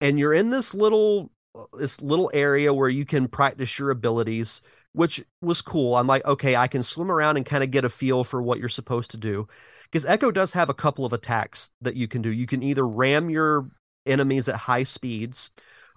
[0.01, 1.31] And you're in this little
[1.75, 4.63] this little area where you can practice your abilities,
[4.93, 5.97] which was cool.
[5.97, 8.59] I'm like, okay, I can swim around and kind of get a feel for what
[8.59, 9.49] you're supposed to do.
[9.93, 12.31] Because Ecco does have a couple of attacks that you can do.
[12.31, 13.69] You can either ram your
[14.07, 15.51] enemies at high speeds,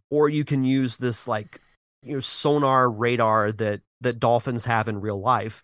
[0.10, 1.62] or you can use this like
[2.04, 5.64] you know sonar radar that that dolphins have in real life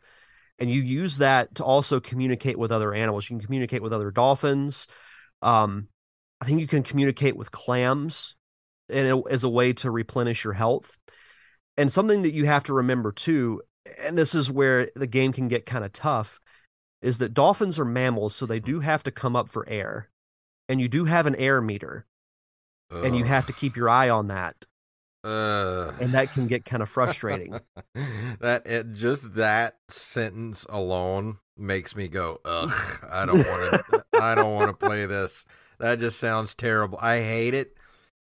[0.62, 3.28] and you use that to also communicate with other animals.
[3.28, 4.88] You can communicate with other dolphins.
[5.42, 5.88] Um,
[6.40, 8.36] I think you can communicate with clams
[8.88, 11.00] and as a way to replenish your health.
[11.78, 13.64] And something that you have to remember too,
[14.00, 16.40] and this is where the game can get kind of tough,
[17.02, 20.10] is that dolphins are mammals, so they do have to come up for air,
[20.70, 22.06] and you do have an air meter,
[22.92, 23.06] Ugh.
[23.06, 24.66] and you have to keep your eye on that.
[25.24, 27.60] Uh, and that can get kind of frustrating.
[28.40, 32.72] that it just that sentence alone makes me go, ugh,
[33.10, 35.46] I don't want to I don't want to play this.
[35.80, 36.98] That just sounds terrible.
[37.02, 37.76] I hate it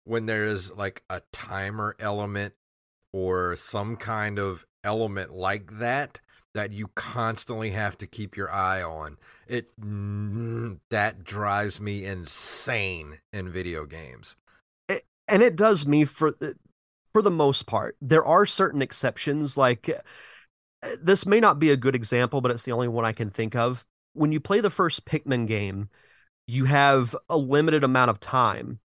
[0.05, 2.53] when there's like a timer element
[3.11, 6.19] or some kind of element like that
[6.53, 9.17] that you constantly have to keep your eye on.
[9.47, 9.69] It
[10.89, 14.35] that drives me insane in video games.
[14.87, 16.33] It, and it does me for
[17.13, 17.95] for the most part.
[18.01, 22.65] There are certain exceptions, like uh, this may not be a good example, but it's
[22.65, 23.85] the only one I can think of.
[24.13, 25.89] When you play the first Pikmin game,
[26.47, 28.79] you have a limited amount of time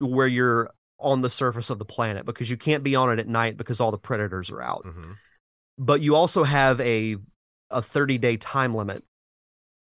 [0.00, 3.28] where you're on the surface of the planet because you can't be on it at
[3.28, 4.84] night because all the predators are out.
[4.84, 5.12] Mm-hmm.
[5.78, 7.16] But you also have a
[7.70, 9.02] a 30 day time limit,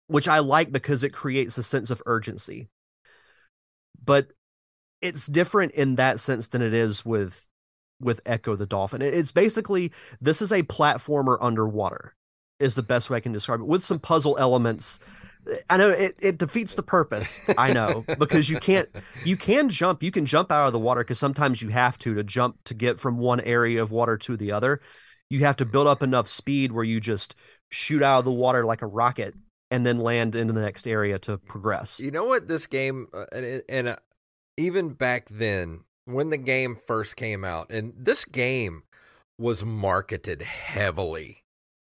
[0.07, 2.69] which I like because it creates a sense of urgency.
[4.05, 4.29] But
[5.01, 7.49] it's different in that sense than it is with
[8.01, 9.03] with Ecco the Dolphin.
[9.03, 12.15] It's basically this is a platformer underwater,
[12.59, 14.99] is the best way I can describe it, with some puzzle elements.
[15.71, 17.41] I know it, it defeats the purpose.
[17.57, 18.89] I know because you can't
[19.25, 22.15] you can jump you can jump out of the water because sometimes you have to
[22.15, 24.81] to jump to get from one area of water to the other.
[25.31, 27.35] You have to build up enough speed where you just
[27.71, 29.35] shoot out of the water like a rocket
[29.71, 32.01] and then land into the next area to progress.
[32.01, 33.97] You know what this game uh, and, and uh,
[34.57, 38.83] even back then when the game first came out, and this game
[39.39, 41.45] was marketed heavily.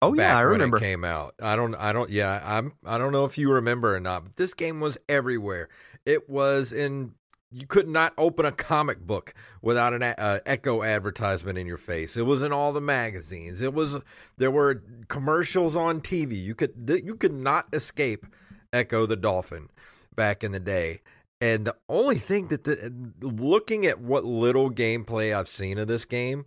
[0.01, 0.77] Oh yeah, I remember.
[0.77, 1.35] it came out.
[1.41, 1.75] I don't.
[1.75, 2.09] I don't.
[2.09, 2.73] Yeah, I'm.
[2.85, 4.23] I don't know if you remember or not.
[4.23, 5.69] But this game was everywhere.
[6.05, 7.13] It was in.
[7.55, 12.17] You could not open a comic book without an uh, Ecco advertisement in your face.
[12.17, 13.61] It was in all the magazines.
[13.61, 13.95] It was.
[14.35, 16.43] There were commercials on TV.
[16.43, 17.01] You could.
[17.05, 18.25] You could not escape
[18.73, 19.69] Ecco the Dolphin
[20.17, 20.99] back in the day.
[21.39, 22.91] And the only thing that the
[23.21, 26.45] looking at what little gameplay I've seen of this game,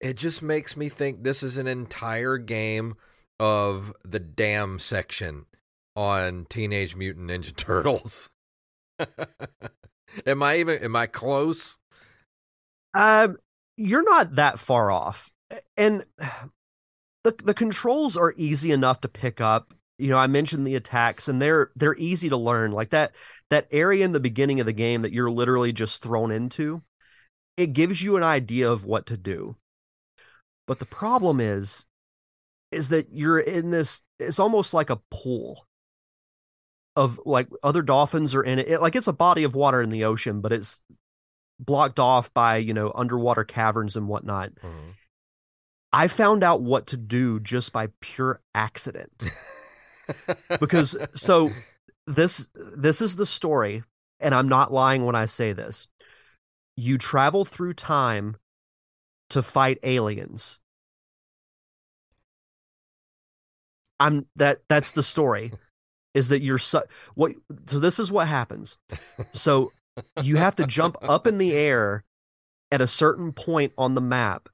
[0.00, 2.94] it just makes me think this is an entire game
[3.40, 5.46] of the dam section
[5.96, 8.30] on Teenage Mutant Ninja Turtles.
[10.26, 11.78] am I even am I close?
[12.94, 13.36] Um,
[13.76, 15.32] you're not that far off,
[15.76, 16.04] and
[17.24, 19.72] the the controls are easy enough to pick up.
[19.98, 22.72] You know, I mentioned the attacks, and they're they're easy to learn.
[22.72, 23.12] Like that
[23.50, 26.82] that area in the beginning of the game that you're literally just thrown into,
[27.56, 29.56] it gives you an idea of what to do.
[30.66, 31.84] But the problem is,
[32.72, 34.02] is that you're in this.
[34.18, 35.66] It's almost like a pool
[36.96, 38.68] of like other dolphins are in it.
[38.68, 38.80] it.
[38.80, 40.80] Like it's a body of water in the ocean, but it's
[41.58, 44.54] blocked off by you know underwater caverns and whatnot.
[44.56, 44.90] Mm-hmm.
[45.92, 49.24] I found out what to do just by pure accident.
[50.60, 51.50] because so
[52.06, 53.82] this this is the story
[54.20, 55.86] and I'm not lying when I say this.
[56.76, 58.36] You travel through time
[59.30, 60.60] to fight aliens.
[64.00, 65.52] I'm that that's the story
[66.14, 66.82] is that you're so
[67.14, 67.32] what
[67.66, 68.78] so this is what happens.
[69.32, 69.72] So
[70.22, 72.04] you have to jump up in the air
[72.72, 74.48] at a certain point on the map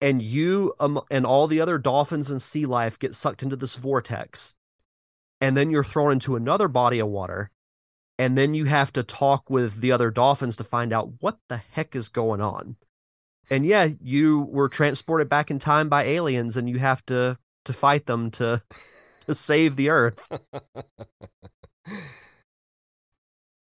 [0.00, 3.74] and you um, and all the other dolphins and sea life get sucked into this
[3.74, 4.54] vortex
[5.40, 7.50] and then you're thrown into another body of water
[8.18, 11.56] and then you have to talk with the other dolphins to find out what the
[11.56, 12.76] heck is going on
[13.50, 17.72] and yeah you were transported back in time by aliens and you have to to
[17.72, 18.62] fight them to
[19.28, 20.30] to save the earth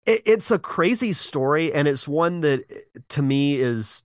[0.06, 2.64] it, it's a crazy story, and it's one that
[3.10, 4.04] to me is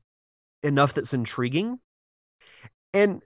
[0.63, 1.79] enough that's intriguing.
[2.93, 3.21] And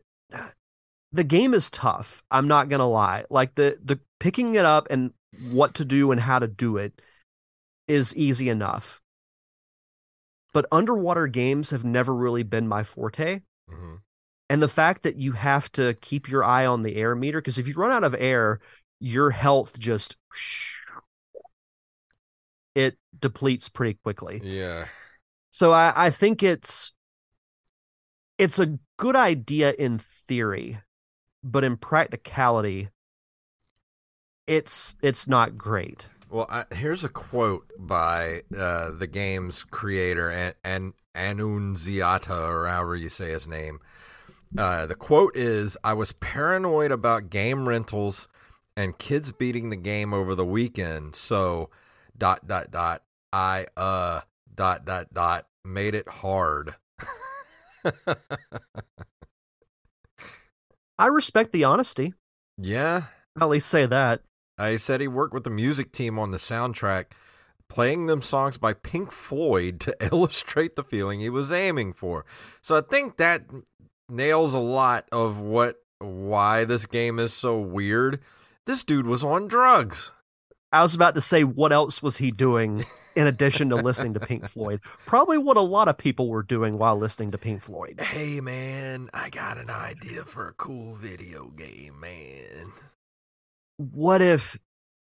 [1.11, 2.21] the game is tough.
[2.29, 3.25] I'm not gonna lie.
[3.29, 5.13] Like the the picking it up and
[5.49, 7.01] what to do and how to do it
[7.87, 9.01] is easy enough.
[10.53, 13.41] But underwater games have never really been my forte.
[13.69, 13.95] Mm-hmm.
[14.49, 17.57] And the fact that you have to keep your eye on the air meter, because
[17.57, 18.59] if you run out of air,
[18.99, 20.15] your health just
[22.75, 24.41] it depletes pretty quickly.
[24.43, 24.85] Yeah.
[25.51, 26.91] So I, I think it's
[28.37, 30.79] it's a good idea in theory,
[31.43, 32.89] but in practicality,
[34.47, 36.07] it's it's not great.
[36.29, 42.95] Well, I, here's a quote by uh, the game's creator, and An- Annunziata, or however
[42.95, 43.79] you say his name.
[44.57, 48.27] Uh, the quote is I was paranoid about game rentals
[48.77, 51.69] and kids beating the game over the weekend, so
[52.17, 53.03] dot dot dot
[53.33, 54.21] I uh
[54.53, 56.75] dot dot dot made it hard.
[60.97, 62.13] I respect the honesty.
[62.57, 63.03] Yeah.
[63.39, 64.21] At least say that.
[64.57, 67.07] I said he worked with the music team on the soundtrack,
[67.67, 72.25] playing them songs by Pink Floyd to illustrate the feeling he was aiming for.
[72.61, 73.43] So I think that
[74.09, 78.19] nails a lot of what why this game is so weird.
[78.65, 80.11] This dude was on drugs.
[80.71, 82.85] I was about to say, what else was he doing
[83.15, 84.81] in addition to listening to Pink Floyd?
[85.05, 87.99] Probably what a lot of people were doing while listening to Pink Floyd.
[87.99, 92.73] Hey, man, I got an idea for a cool video game, man.
[93.77, 94.59] What if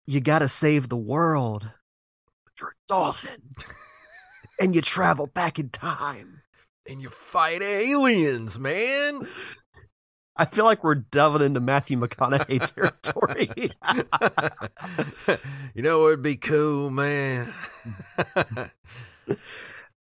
[0.05, 1.69] you got to save the world?
[2.59, 3.41] You're a dolphin
[4.59, 6.41] and you travel back in time
[6.87, 9.27] and you fight aliens, man.
[10.37, 13.49] I feel like we're delving into Matthew McConaughey territory.
[15.73, 17.53] you know what would be cool, man?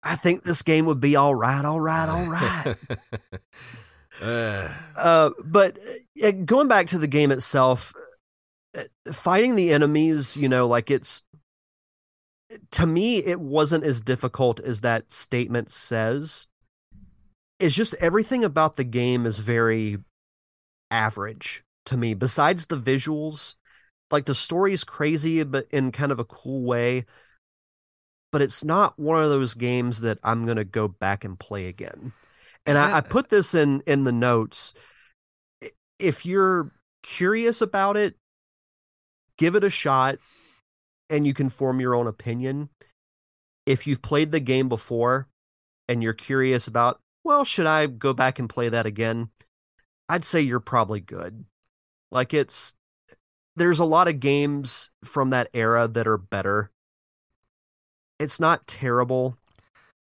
[0.04, 2.76] I think this game would be all right, all right, all right.
[4.22, 4.68] Uh,
[4.98, 5.78] uh, but
[6.22, 7.94] uh, going back to the game itself,
[8.78, 11.22] uh, fighting the enemies, you know, like it's
[12.72, 16.48] to me, it wasn't as difficult as that statement says.
[17.60, 19.98] It's just everything about the game is very
[20.90, 22.14] average to me.
[22.14, 23.56] Besides the visuals,
[24.12, 27.06] like the story is crazy, but in kind of a cool way.
[28.32, 32.14] But it's not one of those games that I'm gonna go back and play again.
[32.66, 34.74] And I, I put this in in the notes.
[35.98, 38.16] If you're curious about it,
[39.38, 40.20] give it a shot,
[41.10, 42.70] and you can form your own opinion.
[43.66, 45.28] If you've played the game before
[45.88, 49.30] and you're curious about, well, should I go back and play that again?
[50.08, 51.46] I'd say you're probably good.
[52.12, 52.74] Like it's
[53.56, 56.72] there's a lot of games from that era that are better.
[58.20, 59.38] It's not terrible.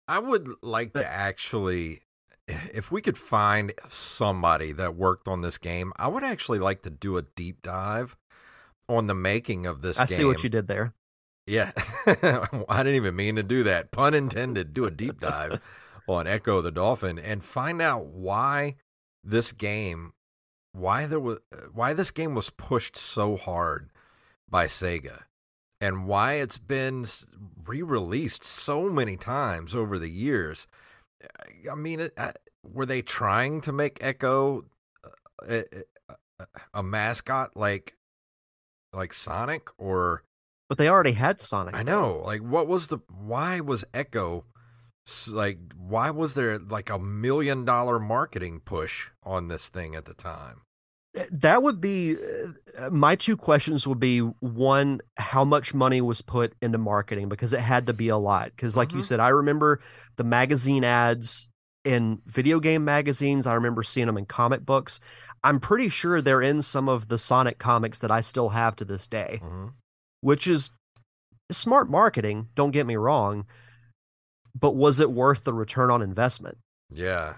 [0.08, 2.02] I would like but, to actually
[2.48, 6.90] if we could find somebody that worked on this game, I would actually like to
[6.90, 8.18] do a deep dive
[8.90, 10.18] on the making of this I game.
[10.18, 10.94] see what you did there.
[11.48, 11.72] Yeah.
[12.06, 13.92] I didn't even mean to do that.
[13.92, 14.74] Pun intended.
[14.74, 15.60] Do a deep dive
[16.14, 18.76] on Ecco the Dolphin and find out why
[19.24, 20.14] this game,
[20.74, 21.40] why there was,
[21.74, 23.90] why this game was pushed so hard
[24.50, 25.24] by Sega,
[25.80, 27.06] and why it's been
[27.66, 30.68] re-released so many times over the years.
[31.72, 32.32] I mean, it, uh,
[32.64, 34.66] were they trying to make Ecco
[35.48, 35.64] a,
[36.74, 37.96] a mascot like
[38.94, 40.24] like Sonic or?
[40.68, 41.76] But they already had Sonic.
[41.76, 42.22] I know.
[42.26, 43.00] Like, what was the?
[43.08, 44.46] Why was Ecco?
[45.28, 50.14] Like, why was there like a million dollar marketing push on this thing at the
[50.14, 50.62] time?
[51.16, 52.18] Eh, that would be
[52.78, 57.52] uh, my two questions would be one how much money was put into marketing because
[57.52, 58.98] it had to be a lot because like mm-hmm.
[58.98, 59.82] you said i remember
[60.16, 61.50] the magazine ads
[61.84, 65.02] in video game magazines i remember seeing them in comic books
[65.44, 68.86] i'm pretty sure they're in some of the sonic comics that i still have to
[68.86, 69.68] this day mm-hmm.
[70.22, 70.70] which is
[71.52, 73.46] smart marketing don't get me wrong
[74.60, 76.58] but was it worth the return on investment
[76.94, 77.36] yeah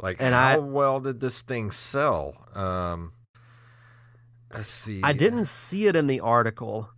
[0.00, 2.34] like, and how I, well did this thing sell?
[2.54, 3.12] Um,
[4.54, 5.00] let's see.
[5.02, 6.88] I didn't see it in the article.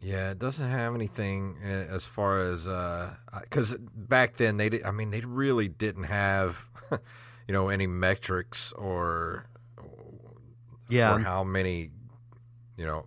[0.00, 3.10] Yeah, it doesn't have anything eh, as far as uh
[3.42, 4.84] because uh, back then they did.
[4.84, 6.64] I mean, they really didn't have,
[7.48, 9.46] you know, any metrics or
[10.88, 11.90] yeah, or how many,
[12.76, 13.04] you know,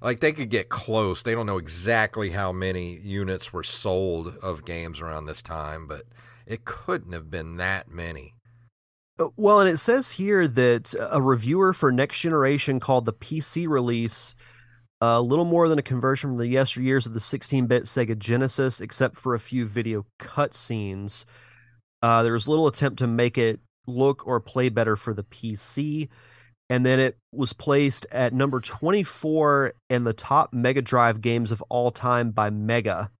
[0.00, 1.22] like they could get close.
[1.22, 6.02] They don't know exactly how many units were sold of games around this time, but
[6.46, 8.34] it couldn't have been that many.
[9.18, 13.66] Uh, well, and it says here that a reviewer for Next Generation called the PC
[13.68, 14.34] release
[15.00, 19.18] a little more than a conversion from the yesteryears of the 16-bit Sega Genesis, except
[19.18, 21.24] for a few video cutscenes.
[22.02, 26.08] Uh, there was little attempt to make it look or play better for the PC,
[26.68, 31.62] and then it was placed at number 24 in the top Mega Drive games of
[31.68, 33.10] all time by Mega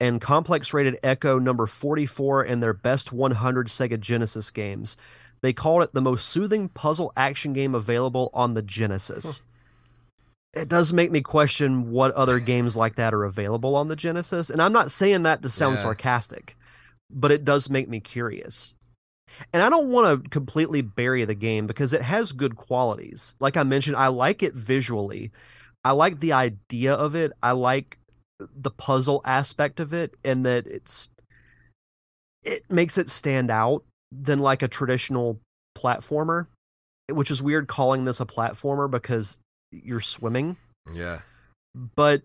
[0.00, 4.96] and Complex rated Ecco number 44 in their best 100 Sega Genesis games.
[5.42, 9.38] They called it the most soothing puzzle action game available on the Genesis.
[9.38, 10.62] Huh.
[10.62, 14.48] It does make me question what other games like that are available on the Genesis.
[14.48, 15.82] And I'm not saying that to sound yeah.
[15.82, 16.56] sarcastic,
[17.10, 18.74] but it does make me curious.
[19.52, 23.34] And I don't want to completely bury the game because it has good qualities.
[23.40, 25.32] Like I mentioned, I like it visually.
[25.84, 27.32] I like the idea of it.
[27.42, 27.98] I like
[28.38, 31.08] the puzzle aspect of it and that it's
[32.42, 35.40] it makes it stand out than like a traditional
[35.76, 36.46] platformer
[37.10, 39.38] which is weird calling this a platformer because
[39.72, 40.56] you're swimming
[40.92, 41.20] yeah
[41.94, 42.22] but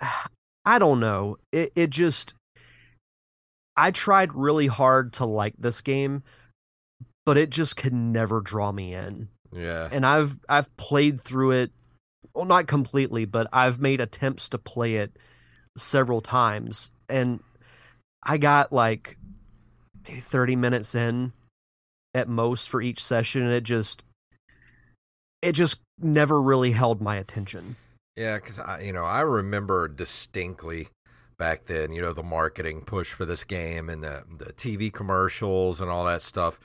[0.64, 2.34] i don't know it it just
[3.76, 6.22] i tried really hard to like this game
[7.24, 9.28] but it just could never draw me in.
[9.54, 9.88] Yeah.
[9.92, 11.72] And i've i've played through it
[12.34, 15.16] well, not completely, but I've made attempts to play it
[15.76, 17.40] several times, and
[18.22, 19.16] I got like
[20.04, 21.32] 30 minutes in
[22.14, 24.02] at most for each session, and it just
[25.42, 27.76] it just never really held my attention.
[28.16, 30.88] Yeah, because I, you know, I remember distinctly
[31.42, 35.80] back then, you know, the marketing push for this game and the the TV commercials
[35.80, 36.60] and all that stuff.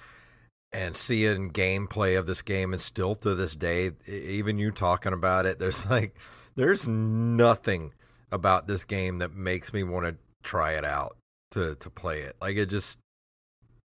[0.71, 5.47] And seeing gameplay of this game and still to this day even you talking about
[5.47, 6.15] it there's like
[6.55, 7.93] there's nothing
[8.31, 11.17] about this game that makes me want to try it out
[11.51, 12.35] to to play it.
[12.39, 12.99] Like it just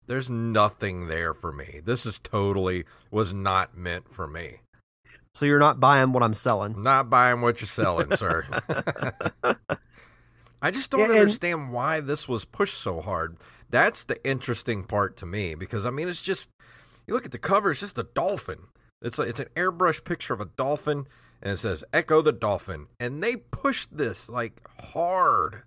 [0.07, 1.83] there's nothing there for me.
[1.85, 4.61] This is totally was not meant for me.
[5.35, 6.83] So you're not buying what i'm selling?
[6.83, 8.47] Not buying what you're selling sir
[10.63, 11.73] i just don't yeah, understand and...
[11.73, 13.37] why this was pushed so hard
[13.71, 16.49] that's the interesting part to me because I mean it's just
[17.07, 18.59] you look at the cover, it's just a dolphin.
[19.03, 21.07] It's a, it's an airbrush picture of a dolphin,
[21.43, 24.61] and it says Ecco the Dolphin," and they pushed this like
[24.93, 25.63] hard.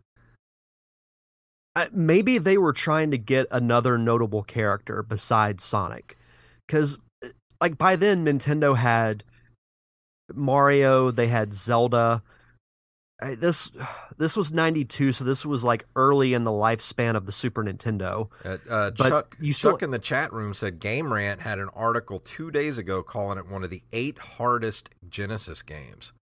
[1.76, 6.18] Uh, maybe they were trying to get another notable character besides Sonic,
[6.68, 7.30] because uh,
[7.60, 9.24] like by then Nintendo had
[10.34, 12.22] Mario, they had Zelda,
[13.32, 13.72] this
[14.18, 18.30] this was 92 so this was like early in the lifespan of the super nintendo.
[18.46, 19.72] Uh, uh, chuck, you still...
[19.72, 23.38] chuck in the chat room said game rant had an article two days ago calling
[23.38, 26.14] it one of the eight hardest genesis games.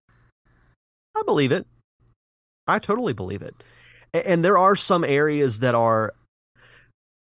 [1.16, 1.66] I believe it.
[2.66, 3.54] I totally believe it.
[4.14, 6.14] And there are some areas that are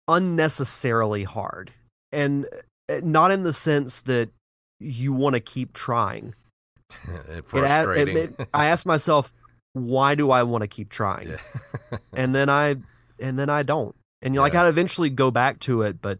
[0.08, 1.72] unnecessarily hard
[2.12, 2.46] and
[2.88, 4.30] uh, not in the sense that
[4.78, 6.34] you want to keep trying.
[7.46, 8.16] Frustrating.
[8.16, 9.32] It, it, I asked myself,
[9.84, 11.30] why do I want to keep trying?
[11.30, 11.98] Yeah.
[12.12, 12.76] and then I
[13.18, 13.94] and then I don't.
[14.22, 14.40] And yeah.
[14.40, 16.18] like I'd eventually go back to it, but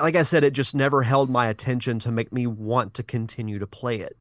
[0.00, 3.58] like I said, it just never held my attention to make me want to continue
[3.58, 4.16] to play it.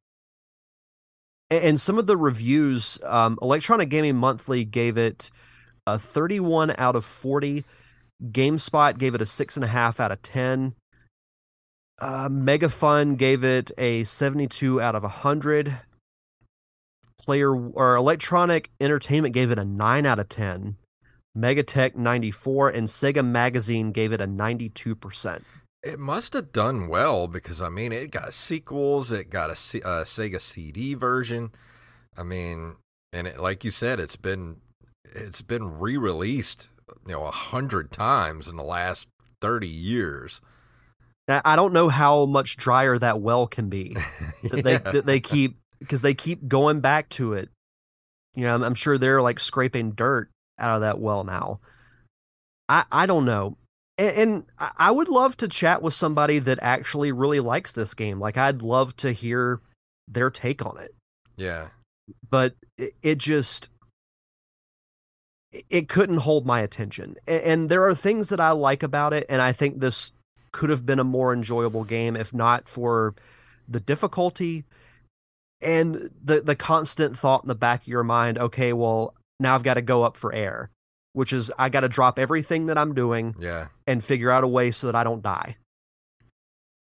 [1.50, 5.30] And some of the reviews, um, Electronic Gaming Monthly gave it
[5.86, 7.64] a 31 out of 40.
[8.32, 10.76] GameSpot gave it a six and a half out of 10.
[12.00, 15.78] Uh, Mega Fun gave it a 72 out of 100.
[17.28, 20.78] Player or Electronic Entertainment gave it a 9 out of 10.
[21.38, 25.42] Megatech 94 and Sega Magazine gave it a 92%.
[25.84, 29.82] It must have done well because I mean, it got sequels, it got a, C-
[29.82, 31.52] a Sega CD version.
[32.16, 32.78] I mean,
[33.12, 34.62] and it, like you said, it's been
[35.04, 36.70] it's been re-released,
[37.06, 39.08] you know, a hundred times in the last
[39.42, 40.40] thirty years.
[41.28, 43.98] Now, I don't know how much drier that well can be.
[44.44, 47.50] That they that they keep because they keep going back to it.
[48.36, 51.60] You know, I'm, I'm sure they're like scraping dirt out of that well now.
[52.70, 53.58] I I don't know.
[53.98, 58.20] And, and I would love to chat with somebody that actually really likes this game.
[58.20, 59.62] Like I'd love to hear
[60.08, 60.94] their take on it.
[61.36, 61.68] yeah,
[62.30, 63.70] but it, it just
[65.70, 69.26] it couldn't hold my attention and, and there are things that i like about it
[69.30, 70.12] and i think this
[70.52, 73.16] could have been a more enjoyable game if not for
[73.68, 74.66] the difficulty
[75.62, 79.64] and the the constant thought in the back of your mind okay well now i've
[79.64, 80.70] got to go up for air
[81.14, 84.48] which is i got to drop everything that i'm doing yeah, and figure out a
[84.48, 85.58] way so that i don't die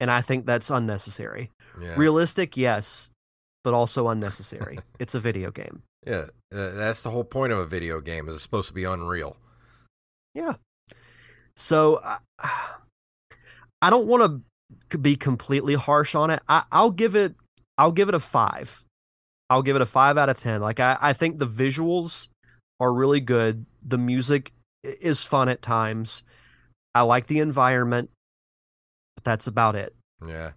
[0.01, 1.51] and i think that's unnecessary
[1.81, 1.95] yeah.
[1.97, 3.11] realistic yes
[3.64, 7.66] but also unnecessary it's a video game Yeah, uh, that's the whole point of a
[7.66, 8.29] video game.
[8.29, 9.37] Is it's supposed to be unreal.
[10.35, 10.55] Yeah.
[11.57, 12.19] So uh,
[13.83, 14.43] I don't want
[14.91, 16.41] to be completely harsh on it.
[16.49, 17.35] I, I'll give it.
[17.79, 18.85] I'll give it a five.
[19.49, 20.61] I'll give it a five out of ten.
[20.61, 22.29] Like I, I think the visuals
[22.81, 23.64] are really good.
[23.87, 24.53] The music
[24.83, 26.24] is fun at times.
[26.95, 28.11] I like the environment.
[29.14, 29.95] But that's about it.
[30.26, 30.53] Yeah.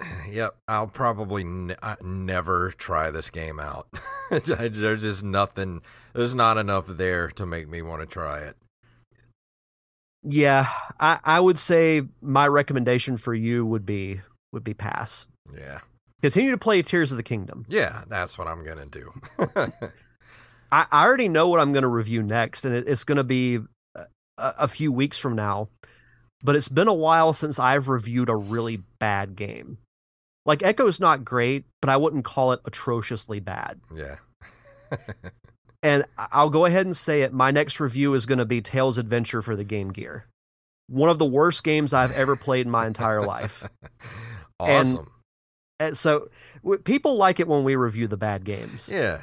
[0.28, 3.86] Yep, I'll probably ne- never try this game out.
[4.30, 5.82] there's just nothing.
[6.12, 8.56] There's not enough there to make me want to try it.
[10.24, 10.68] Yeah,
[10.98, 15.28] I, I would say my recommendation for you would be would be pass.
[15.56, 15.80] Yeah,
[16.22, 17.66] Continue to play Tears of the Kingdom.
[17.68, 19.12] yeah, that's what I'm gonna do.
[20.72, 23.24] I, I already know what I'm going to review next, and it, it's going to
[23.24, 23.56] be
[23.94, 24.06] a,
[24.38, 25.68] a few weeks from now.
[26.42, 29.78] But it's been a while since I've reviewed a really bad game.
[30.46, 33.80] Like Ecco's not great, but I wouldn't call it atrociously bad.
[33.94, 34.16] yeah,
[35.84, 37.32] And I'll go ahead and say it.
[37.32, 40.26] My next review is going to be Tails Adventure for the Game Gear.
[40.88, 43.68] One of the worst games I've ever played in my entire life.
[44.60, 44.98] awesome.
[44.98, 45.06] And
[45.92, 46.28] so
[46.62, 48.88] w- people like it when we review the bad games.
[48.92, 49.22] yeah,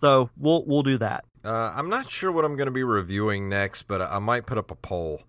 [0.00, 1.24] So we'll we'll do that.
[1.44, 4.70] uh, I'm not sure what I'm gonna be reviewing next, but I might put up
[4.70, 5.22] a poll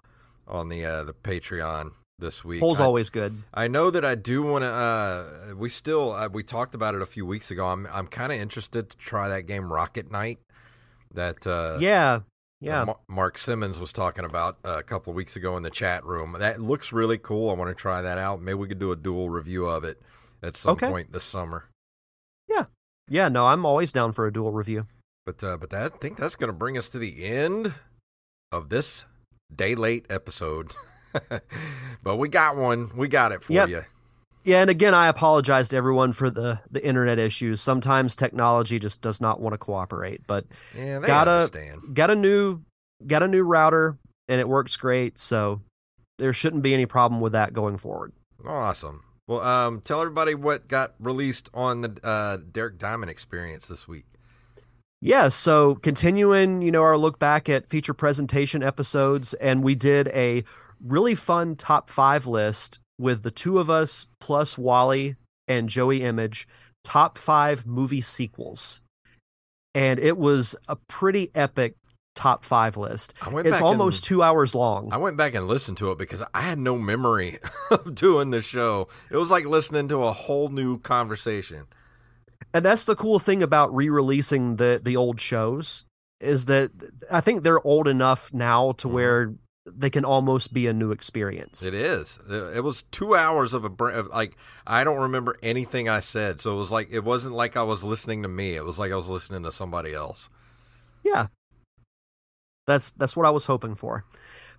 [0.47, 2.59] on the uh, the Patreon this week.
[2.61, 3.41] Poll's I- always good.
[3.53, 4.67] I know that I do want to.
[4.69, 7.67] Uh, we still uh, we talked about it a few weeks ago.
[7.67, 10.39] I'm I'm kind of interested to try that game Rocket Knight.
[11.13, 12.19] That uh, Yeah.
[12.59, 12.85] Yeah.
[12.85, 16.05] Ma- Mark Simmons was talking about uh, a couple of weeks ago in the chat
[16.05, 16.35] room.
[16.39, 17.49] That looks really cool.
[17.49, 18.41] I want to try that out.
[18.41, 20.01] Maybe we could do a dual review of it
[20.43, 20.89] at some Okay.
[20.89, 21.69] point this summer.
[22.47, 22.65] Yeah,
[23.07, 23.29] yeah.
[23.29, 24.85] no, I'm always down for a dual review.
[25.25, 27.73] But uh, but that, I think that's going to bring us to the end
[28.51, 29.05] of this
[29.55, 30.73] day late episode.
[32.03, 32.91] but we got one.
[32.95, 33.69] We got it for Yep.
[33.69, 33.83] you.
[34.45, 37.61] Yeah, and again, I apologize to everyone for the the internet issues.
[37.61, 41.95] Sometimes technology just does not want to cooperate, but Yeah, they Gotta- understand.
[41.95, 42.59] got a new
[43.07, 45.61] got a new router and it works great, so
[46.19, 48.11] there shouldn't be any problem with that going forward.
[48.45, 49.03] Awesome.
[49.27, 54.05] Well, um, tell everybody what got released on the uh, Derek Diamond experience this week.
[55.01, 60.07] Yeah, so continuing, you know, our look back at feature presentation episodes, and we did
[60.09, 60.43] a
[60.81, 65.15] really fun top five list with the two of us plus Wally
[65.47, 66.47] and Joey Image,
[66.83, 68.81] top five movie sequels.
[69.75, 71.75] And it was a pretty epic
[72.15, 73.13] top five list.
[73.21, 74.89] I went It's almost and, two hours long.
[74.91, 77.39] I went back and listened to it because I had no memory
[77.71, 78.87] of doing the show.
[79.09, 81.63] It was like listening to a whole new conversation.
[82.53, 85.85] and that's the cool thing about re-releasing the the old shows
[86.19, 86.71] is that
[87.11, 88.91] I think they're old enough now to Mhm.
[88.91, 89.33] where
[89.65, 91.63] they can almost be a new experience.
[91.63, 92.19] It is.
[92.29, 94.35] It it was two hours of a of, like
[94.67, 97.83] I don't remember anything I said, so it was like it wasn't like I was
[97.83, 98.55] listening to me.
[98.55, 100.29] It was like I was listening to somebody else.
[101.03, 101.27] Yeah.
[102.65, 104.05] That's that's what I was hoping for.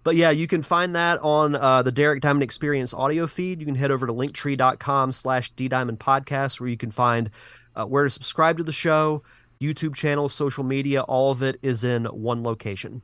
[0.02, 3.61] But yeah, you can find that on uh, the Derek Diamond Experience audio feed.
[3.61, 7.30] You can head over to linktree.com slash ddiamond podcast where you can find
[7.74, 9.22] uh, where to subscribe to the show,
[9.61, 11.00] YouTube channel, social media.
[11.02, 13.00] All of it is in one location.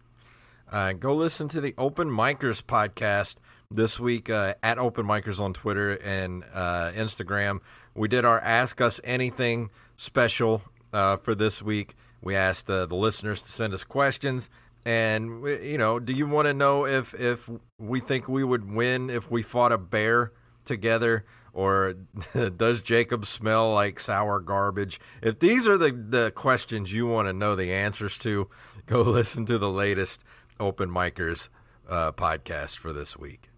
[0.70, 3.36] Uh, go listen to the Open Micers podcast
[3.70, 7.60] this week uh, at Open Micers on Twitter and uh, Instagram.
[7.94, 11.94] We did our Ask Us Anything special uh, for this week.
[12.20, 14.50] We asked the listeners to send us questions.
[14.84, 19.10] And you know, do you want to know if if we think we would win
[19.10, 20.32] if we fought a bear
[20.64, 21.94] together, or
[22.56, 24.98] does Jacob smell like sour garbage?
[25.22, 28.48] If these are the the questions you want to know the answers to,
[28.86, 30.24] go listen to the latest
[30.58, 31.48] Open Micers
[31.88, 33.50] uh, podcast for this week.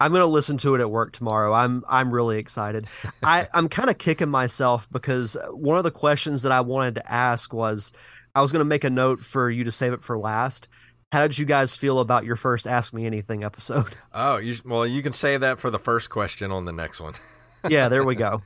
[0.00, 1.52] I'm gonna listen to it at work tomorrow.
[1.52, 2.86] I'm I'm really excited.
[3.22, 7.10] I I'm kind of kicking myself because one of the questions that I wanted to
[7.10, 7.92] ask was
[8.34, 10.68] I was going to make a note for you to save it for last.
[11.12, 13.94] How did you guys feel about your first Ask Me Anything episode?
[14.12, 17.14] Oh, you, well, you can save that for the first question on the next one.
[17.68, 18.42] yeah, there we go.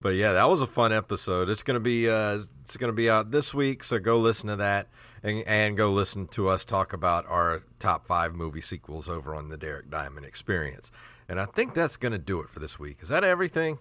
[0.00, 1.48] But yeah, that was a fun episode.
[1.48, 4.88] It's gonna be uh, it's gonna be out this week, so go listen to that
[5.22, 9.48] and and go listen to us talk about our top five movie sequels over on
[9.48, 10.90] the Derek Diamond Experience.
[11.28, 12.98] And I think that's gonna do it for this week.
[13.02, 13.78] Is that everything?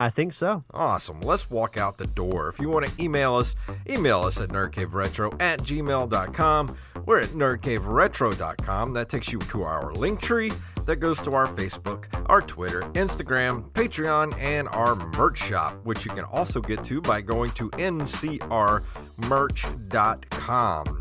[0.00, 0.64] I think so.
[0.72, 1.20] Awesome.
[1.20, 2.48] Let's walk out the door.
[2.48, 3.54] If you want to email us,
[3.88, 6.76] email us at nerdcaveretro at gmail.com.
[7.04, 8.94] We're at nerdcaveretro.com.
[8.94, 10.52] That takes you to our link tree
[10.90, 16.10] that goes to our Facebook, our Twitter, Instagram, Patreon, and our merch shop, which you
[16.10, 18.82] can also get to by going to ncrmerch.com.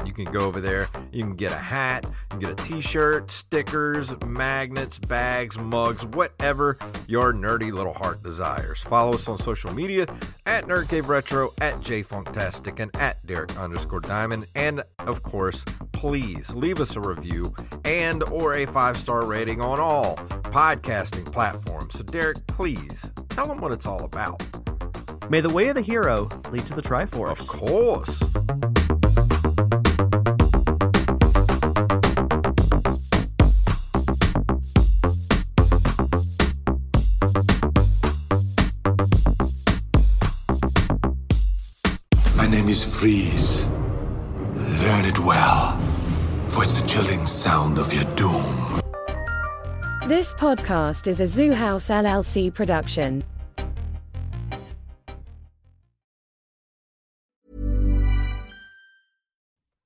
[0.05, 2.81] You can go over there, you can get a hat, you can get a t
[2.81, 6.77] shirt, stickers, magnets, bags, mugs, whatever
[7.07, 8.83] your nerdy little heart desires.
[8.83, 10.05] Follow us on social media
[10.49, 14.47] at Nerd Cave Retro, at JayFunktastic, and at Derek underscore Diamond.
[14.55, 17.53] And of course, please leave us a review
[17.85, 21.95] and or a five star rating on all podcasting platforms.
[21.95, 24.41] So, Derek, please tell them what it's all about.
[25.29, 27.39] May the way of the hero lead to the Triforce.
[27.39, 28.78] Of course.
[43.03, 43.65] Name Freeze.
[44.83, 45.79] Learn it well,
[46.49, 48.81] for it's the chilling sound of your doom.
[50.07, 53.23] This podcast is a Zoo House LLC production.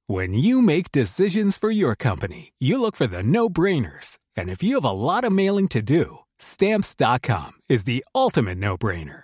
[0.07, 4.17] When you make decisions for your company, you look for the no brainers.
[4.37, 8.77] And if you have a lot of mailing to do, stamps.com is the ultimate no
[8.77, 9.23] brainer.